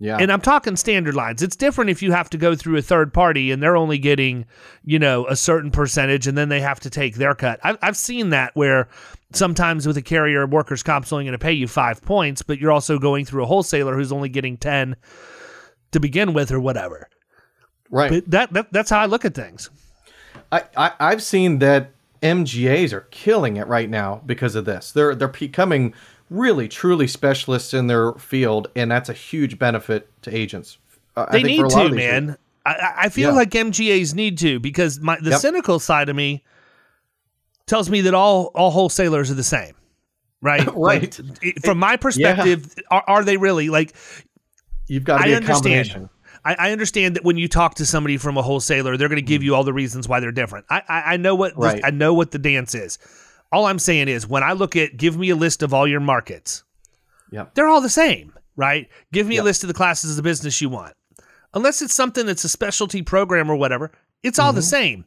[0.00, 0.18] Yeah.
[0.18, 1.42] And I'm talking standard lines.
[1.42, 4.44] It's different if you have to go through a third party and they're only getting,
[4.84, 7.60] you know, a certain percentage and then they have to take their cut.
[7.62, 8.88] I've, I've seen that where
[9.32, 12.72] sometimes with a carrier, workers' comp's only going to pay you five points, but you're
[12.72, 14.96] also going through a wholesaler who's only getting 10
[15.92, 17.08] to begin with or whatever.
[17.88, 18.10] right.
[18.10, 19.70] But that, that that's how I look at things.
[20.50, 21.90] I, I I've seen that
[22.20, 24.92] MGAs are killing it right now because of this.
[24.92, 25.94] They're they're becoming
[26.30, 30.78] really truly specialists in their field, and that's a huge benefit to agents.
[31.16, 32.36] Uh, They need to, man.
[32.66, 33.36] I- I, I feel Yeah.
[33.36, 35.40] like MGAs need to because my the Yep.
[35.40, 36.42] cynical side of me
[37.66, 39.74] tells me that all all wholesalers are the same,
[40.40, 40.66] right?
[40.74, 41.18] Right.
[41.20, 43.94] Like, it- from my perspective, are, are they really like?
[44.88, 45.62] You've got to I be a understand.
[45.62, 46.10] combination.
[46.46, 49.22] I, I understand that when you talk to somebody from a wholesaler, they're going to
[49.22, 50.66] give you all the reasons why they're different.
[50.70, 51.80] I I, I know what this- Right.
[51.84, 52.98] I know what the dance is.
[53.54, 56.00] All I'm saying is when I look at give me a list of all your
[56.00, 56.64] markets,
[57.30, 57.54] Yep.
[57.54, 58.88] they're all the same, right?
[59.12, 60.94] Give me a list of the classes of business you want.
[61.54, 63.92] Unless it's something that's a specialty program or whatever,
[64.24, 64.66] it's all the mm-hmm.
[64.66, 65.04] same.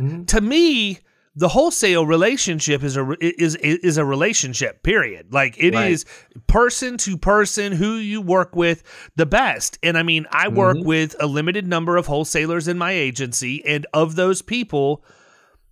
[0.00, 0.24] Mm-hmm.
[0.24, 1.00] To me,
[1.36, 4.82] the wholesale relationship is a is is a relationship.
[4.82, 5.34] Period.
[5.34, 6.46] Like it is Right.
[6.46, 8.82] person to person who you work with
[9.16, 9.78] the best.
[9.82, 10.88] And I mean, I work mm-hmm.
[10.88, 15.04] with a limited number of wholesalers in my agency, and of those people,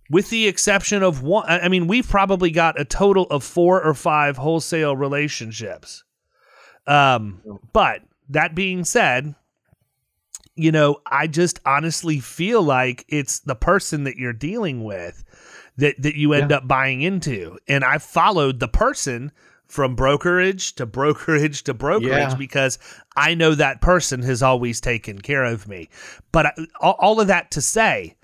[0.09, 3.93] with the exception of one, I mean, we've probably got a total of four or
[3.93, 6.03] five wholesale relationships.
[6.87, 7.41] Um,
[7.73, 9.35] but that being said,
[10.55, 15.23] you know, I just honestly feel like it's the person that you're dealing with
[15.77, 17.57] that that you end up buying into.
[17.67, 19.31] And I followed the person
[19.67, 22.35] from brokerage to brokerage to brokerage Yeah.
[22.35, 22.79] because
[23.15, 25.89] I know that person has always taken care of me.
[26.31, 28.15] But I, all, all of that to say,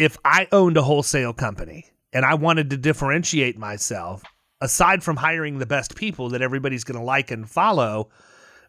[0.00, 4.22] if I owned a wholesale company and I wanted to differentiate myself,
[4.62, 8.08] aside from hiring the best people that everybody's going to like and follow,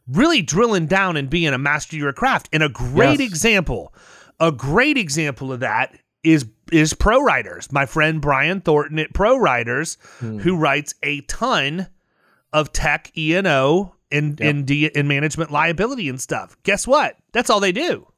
[0.08, 2.50] really drilling down and being a master of your craft.
[2.52, 3.30] And a great Yes.
[3.30, 3.94] example,
[4.42, 7.72] a great example of that is is ProWriters.
[7.72, 10.40] My friend Brian Thornton at ProWriters, hmm.
[10.40, 11.88] who writes a ton
[12.54, 16.58] of tech E and O and and, D, and management liability and stuff.
[16.64, 17.16] Guess what?
[17.32, 18.11] That's all they do.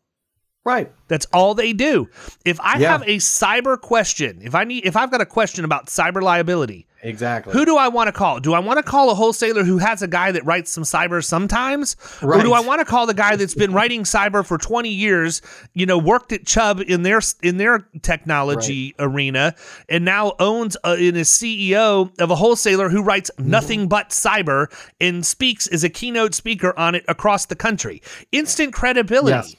[0.65, 0.91] Right.
[1.09, 2.07] That's all they do.
[2.45, 2.91] If I Yeah.
[2.93, 6.87] have a cyber question, if I need if I've got a question about cyber liability,
[7.05, 7.51] Exactly.
[7.51, 8.39] who do I want to call?
[8.39, 11.21] Do I want to call a wholesaler who has a guy that writes some cyber
[11.21, 11.97] sometimes?
[12.21, 15.41] Or do I want to call the guy that's been writing cyber for 20 years,
[15.73, 19.55] you know, worked at Chubb in their in their technology arena
[19.89, 23.49] and now owns a, and is CEO of a wholesaler who writes Mm-hmm.
[23.49, 24.67] nothing but cyber
[25.01, 28.01] and speaks as a keynote speaker on it across the country.
[28.31, 29.31] Instant credibility.
[29.35, 29.55] Yes.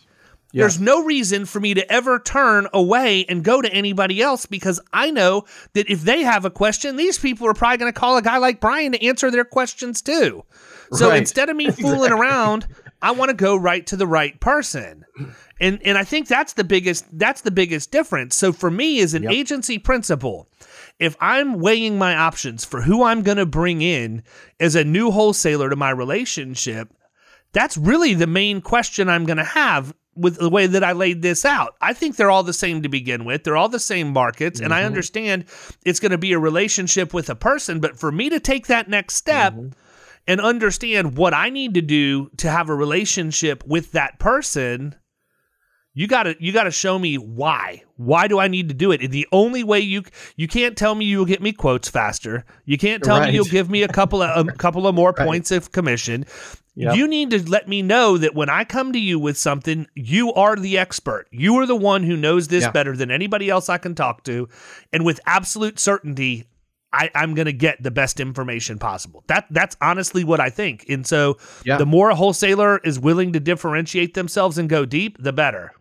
[0.61, 4.81] There's no reason for me to ever turn away and go to anybody else because
[4.93, 8.17] I know that if they have a question, these people are probably going to call
[8.17, 10.45] a guy like Brian to answer their questions too.
[10.93, 11.19] So Right.
[11.19, 12.69] instead of me fooling around,
[13.03, 15.05] I want to go right to the right person.
[15.61, 18.35] And and I think that's the biggest that's the biggest difference.
[18.35, 20.49] So for me as an agency principal,
[20.99, 24.23] if I'm weighing my options for who I'm going to bring in
[24.61, 26.93] as a new wholesaler to my relationship,
[27.53, 31.23] that's really the main question I'm going to have with the way that I laid
[31.23, 31.75] this out.
[31.81, 33.45] I think they're all the same to begin with.
[33.45, 34.61] They're all the same markets.
[34.61, 34.87] And I mm-hmm.
[34.87, 35.45] understand
[35.85, 37.81] it's going to be a relationship with a person.
[37.81, 39.69] But for me to take that next step mm-hmm.
[40.27, 44.95] and understand what I need to do to have a relationship with that person,
[45.97, 47.85] you gotta you gotta show me why.
[47.97, 49.01] Why do I need to do it?
[49.01, 50.03] And the only way you
[50.37, 52.45] you can't tell me you'll get me quotes faster.
[52.65, 55.53] You can't tell me you'll give me a couple of a couple of more points
[55.53, 56.27] of commission.
[56.77, 56.97] Yep.
[56.97, 60.33] You need to let me know that when I come to you with something, you
[60.33, 61.27] are the expert.
[61.31, 62.73] You are the one who knows this Yeah.
[62.73, 64.49] better than anybody else I can talk to,
[64.93, 66.47] and with absolute certainty,
[66.93, 69.23] I, I'm going to get the best information possible.
[69.29, 70.85] That that's honestly what I think.
[70.89, 71.77] And so, Yeah.
[71.77, 75.73] the more a wholesaler is willing to differentiate themselves and go deep, the better.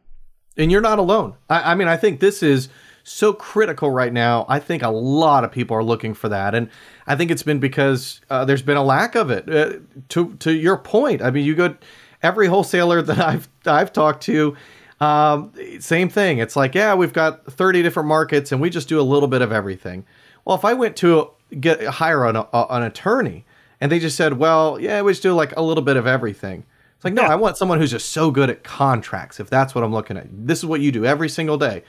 [0.57, 1.33] And you're not alone.
[1.49, 2.69] I, I mean, I think this is
[3.03, 4.45] so critical right now.
[4.47, 6.69] I think a lot of people are looking for that, and
[7.05, 9.49] I think it's been because uh, there's been a lack of it.
[9.49, 9.79] Uh,
[10.09, 11.75] to to your point, I mean, you go
[12.21, 14.55] every wholesaler that I've I've talked to,
[14.99, 16.39] um, same thing.
[16.39, 19.41] It's like, yeah, we've got 30 different markets, and we just do a little bit
[19.41, 20.05] of everything.
[20.45, 23.45] Well, if I went to get hire an, a, an attorney,
[23.81, 26.65] and they just said, well, yeah, we just do like a little bit of everything.
[26.95, 29.41] It's like, no, I want someone who's just so good at contracts.
[29.41, 31.83] If that's what I'm looking at, this is what you do every single day.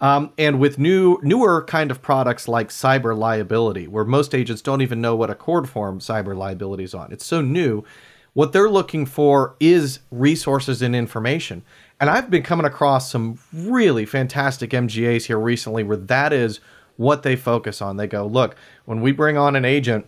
[0.00, 4.80] Um, and with new, newer kind of products like cyber liability, where most agents don't
[4.80, 7.84] even know what ACORD form cyber liability is on, it's so new.
[8.32, 11.62] What they're looking for is resources and information.
[12.00, 16.60] And I've been coming across some really fantastic MGAs here recently where that is
[16.96, 17.96] what they focus on.
[17.96, 20.06] They go, look, when we bring on an agent,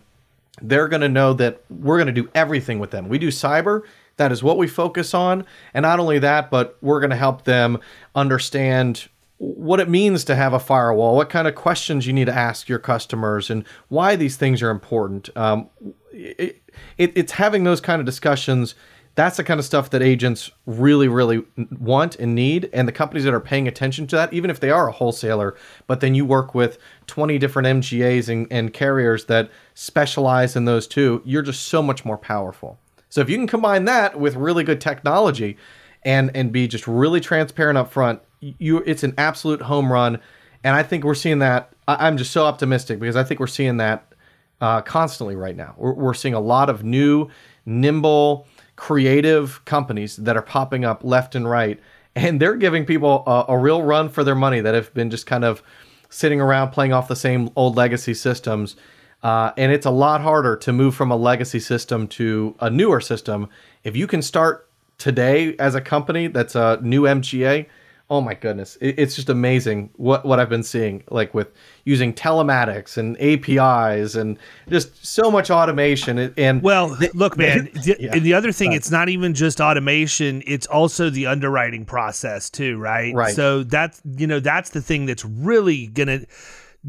[0.61, 3.09] they're going to know that we're going to do everything with them.
[3.09, 3.81] We do cyber,
[4.17, 5.45] that is what we focus on.
[5.73, 7.79] And not only that, but we're going to help them
[8.15, 9.07] understand
[9.43, 12.69] what it means to have a firewall, what kind of questions you need to ask
[12.69, 15.29] your customers, and why these things are important.
[15.35, 15.69] Um,
[16.11, 16.61] it,
[16.97, 18.75] it, it's having those kind of discussions.
[19.15, 21.43] That's the kind of stuff that agents really, really
[21.77, 22.69] want and need.
[22.71, 25.55] And the companies that are paying attention to that, even if they are a wholesaler,
[25.87, 26.77] but then you work with
[27.07, 32.05] 20 different MGAs and, and carriers that specialize in those too, you're just so much
[32.05, 32.79] more powerful.
[33.09, 35.57] So if you can combine that with really good technology
[36.05, 38.19] and and be just really transparent up front,
[38.57, 40.19] you it's an absolute home run.
[40.63, 41.69] And I think we're seeing that.
[41.87, 44.13] I, am just so optimistic because I think we're seeing that
[44.61, 45.75] uh, constantly right now.
[45.77, 47.29] We're, we're seeing a lot of new,
[47.65, 51.79] nimble, creative companies that are popping up left and right,
[52.15, 55.25] and they're giving people a, a real run for their money that have been just
[55.25, 55.61] kind of
[56.09, 58.77] sitting around playing off the same old legacy systems
[59.23, 62.99] uh, and it's a lot harder to move from a legacy system to a newer
[62.99, 63.47] system.
[63.83, 67.65] If you can start today as a company that's a new MGA,
[68.13, 71.47] oh my goodness, it, it's just amazing what, what I've been seeing, like with
[71.83, 74.37] using telematics and APIs and
[74.69, 76.19] just so much automation.
[76.19, 78.19] And, and well, look, man, the, yeah.
[78.19, 83.15] the other thing, it's not even just automation; it's also the underwriting process too, right?
[83.15, 83.33] Right.
[83.33, 86.19] So that's you know that's the thing that's really gonna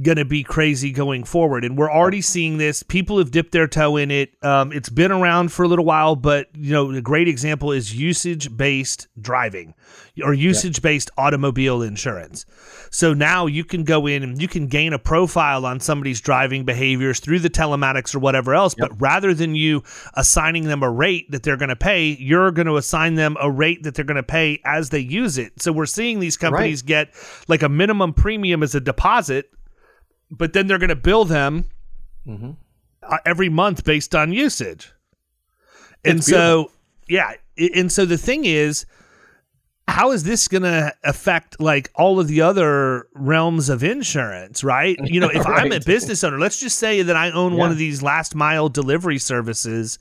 [0.03, 1.65] going to be crazy going forward.
[1.65, 2.83] And we're already seeing this.
[2.83, 4.33] People have dipped their toe in it.
[4.43, 7.95] Um, it's been around for a little while, but you know, a great example is
[7.95, 9.75] usage based driving
[10.23, 12.45] or usage based automobile insurance.
[12.91, 16.65] So now you can go in and you can gain a profile on somebody's driving
[16.65, 18.75] behaviors through the telematics or whatever else.
[18.77, 18.89] Yep.
[18.89, 19.85] But rather than you
[20.15, 23.51] assigning them a rate that they're going to pay, you're going to assign them a
[23.51, 25.61] rate that they're going to pay as they use it.
[25.63, 26.87] So we're seeing these companies right.
[26.87, 27.15] get
[27.47, 29.53] like a minimum premium as a deposit
[30.31, 31.67] but then they're going to bill them
[32.27, 32.53] mm-hmm.
[33.03, 34.93] uh, every month based on usage.
[36.05, 36.71] And so,
[37.09, 38.85] yeah, and so the thing is,
[39.87, 44.99] how is this going to affect like all of the other realms of insurance, right?
[45.05, 45.67] You know, if right.
[45.67, 47.59] I'm a business owner, let's just say that I own yeah.
[47.59, 49.99] one of these last mile delivery services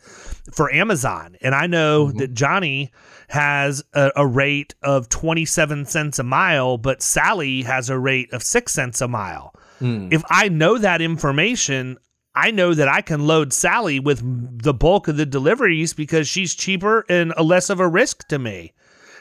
[0.53, 2.17] for Amazon, and I know mm-hmm.
[2.19, 2.91] that Johnny
[3.29, 8.43] has a, a, rate of 27 cents a mile, but Sally has a rate of
[8.43, 9.53] 6 cents a mile.
[9.81, 10.13] Mm.
[10.13, 11.97] If I know that information,
[12.35, 14.21] I know that I can load Sally with
[14.63, 18.39] the bulk of the deliveries because she's cheaper and a less of a risk to
[18.39, 18.73] me.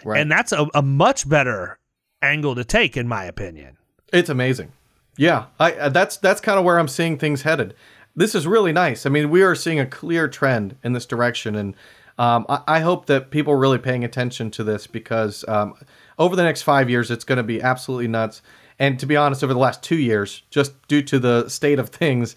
[0.04, 0.20] Right.
[0.20, 1.78] And that's a, a much better
[2.22, 3.76] angle to take, in my opinion.
[4.12, 4.72] It's amazing.
[5.16, 7.74] Yeah, I, uh, that's that's kind of where I'm seeing things headed.
[8.16, 9.04] This is really nice.
[9.06, 11.74] I mean, we are seeing a clear trend in this direction, and
[12.18, 15.74] um, I, I, hope that people are really paying attention to this because um,
[16.18, 18.42] over the next five years, it's going to be absolutely nuts.
[18.78, 21.90] And to be honest, over the last two years, just due to the state of
[21.90, 22.36] things,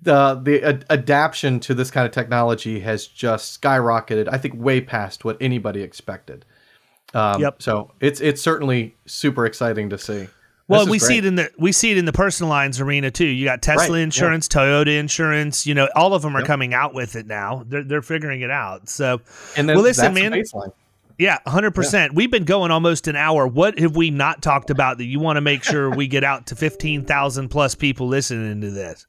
[0.00, 4.28] the the ad- adaptation to this kind of technology has just skyrocketed.
[4.30, 6.44] I think way past what anybody expected.
[7.14, 7.62] Um, yep.
[7.62, 10.28] So it's it's certainly super exciting to see.
[10.68, 11.02] Well, we great.
[11.02, 13.26] see it in the we see it in the personal lines arena too.
[13.26, 14.02] You got Tesla right.
[14.02, 14.60] insurance, yeah.
[14.60, 15.66] Toyota insurance.
[15.66, 16.46] You know, all of them are yep.
[16.46, 17.64] coming out with it now.
[17.66, 18.88] They're they're figuring it out.
[18.88, 19.20] So,
[19.56, 20.32] and then well, listen, man.
[21.18, 21.92] Yeah, 100%.
[21.92, 22.08] Yeah.
[22.12, 23.46] We've been going almost an hour.
[23.46, 26.46] What have we not talked about that you want to make sure we get out
[26.48, 29.06] to 15,000 plus people listening to this?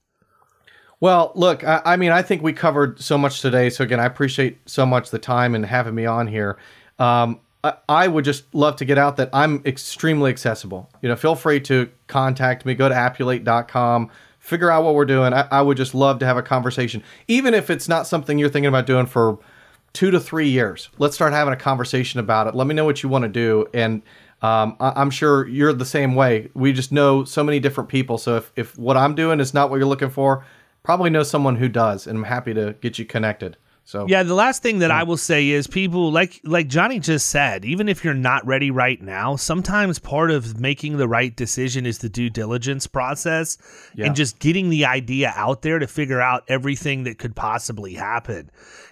[0.99, 3.69] Well, look, I, I, mean, I think we covered so much today.
[3.69, 6.57] So, again, I appreciate so much the time and having me on here.
[6.99, 10.89] Um, I, I would just love to get out that I'm extremely accessible.
[11.01, 12.75] You know, feel free to contact me.
[12.75, 14.11] Go to appulate.com
[14.43, 15.31] figure out what we're doing.
[15.31, 18.49] I, I, would just love to have a conversation, even if it's not something you're
[18.49, 19.39] thinking about doing for
[19.93, 20.89] two to three years.
[20.97, 22.55] Let's start having a conversation about it.
[22.55, 23.67] Let me know what you want to do.
[23.73, 24.01] And
[24.41, 26.49] um, I- am sure you're the same way.
[26.53, 28.17] We just know so many different people.
[28.17, 30.45] So if, if what I'm doing is not what you're looking for,
[30.83, 32.07] probably know someone who does.
[32.07, 33.57] And I'm happy to get you connected.
[33.85, 34.99] So yeah, the last thing that yeah.
[35.01, 38.71] I will say is people like like Johnny just said, even if you're not ready
[38.71, 43.57] right now, sometimes part of making the right decision is the due diligence process
[43.93, 44.05] yeah.
[44.05, 48.49] and just getting the idea out there to figure out everything that could possibly happen.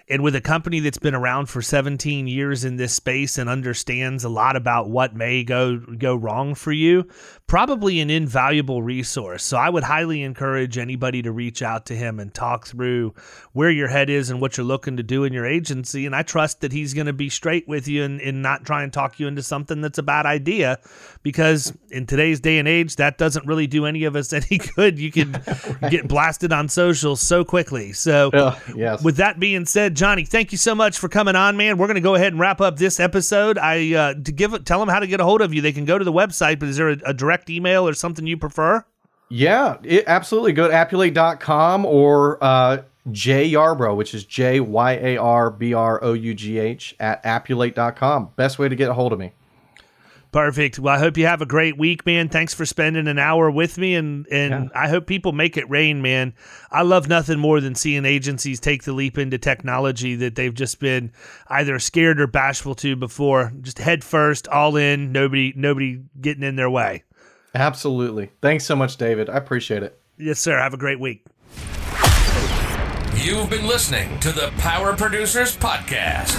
[0.08, 4.24] And with a company that's been around for 17 years in this space and understands
[4.24, 7.06] a lot about what may go go wrong for you,
[7.46, 9.42] probably an invaluable resource.
[9.44, 13.14] So I would highly encourage anybody to reach out to him and talk through
[13.52, 16.06] where your head is and what you're looking to do in your agency.
[16.06, 18.82] And I trust that he's going to be straight with you and, and not try
[18.82, 20.78] and talk you into something that's a bad idea
[21.22, 24.98] because in today's day and age, that doesn't really do any of us any good.
[24.98, 25.32] You can
[25.82, 25.90] right.
[25.90, 27.92] get blasted on social so quickly.
[27.92, 28.30] So,
[28.74, 29.02] yes.
[29.02, 31.78] with that being said, Johnny, thank you so much for coming on, man.
[31.78, 33.58] We're going to go ahead and wrap up this episode.
[33.58, 35.60] I uh, to give tell them how to get a hold of you.
[35.60, 38.26] They can go to the website, but is there a, a direct email or something
[38.26, 38.84] you prefer?
[39.28, 40.52] Yeah, it, absolutely.
[40.52, 46.02] Go to appulate.com or uh, Jay Yarbrough, which is J Y A R B R
[46.04, 48.30] O U G H at appulate.com.
[48.36, 49.32] Best way to get a hold of me.
[50.32, 50.78] Perfect.
[50.78, 52.30] Well, I hope you have a great week, man.
[52.30, 54.68] Thanks for spending an hour with me, and and yeah.
[54.74, 56.32] I hope people make it rain, man.
[56.70, 60.80] I love nothing more than seeing agencies take the leap into technology that they've just
[60.80, 61.12] been
[61.48, 63.52] either scared or bashful to before.
[63.60, 67.04] Just head first, all in, nobody nobody getting in their way.
[67.54, 68.30] Absolutely.
[68.40, 69.28] Thanks so much, David.
[69.28, 70.00] I appreciate it.
[70.16, 70.58] Yes, sir.
[70.58, 71.26] Have a great week.
[73.16, 76.38] You've been listening to the Power Producers Podcast.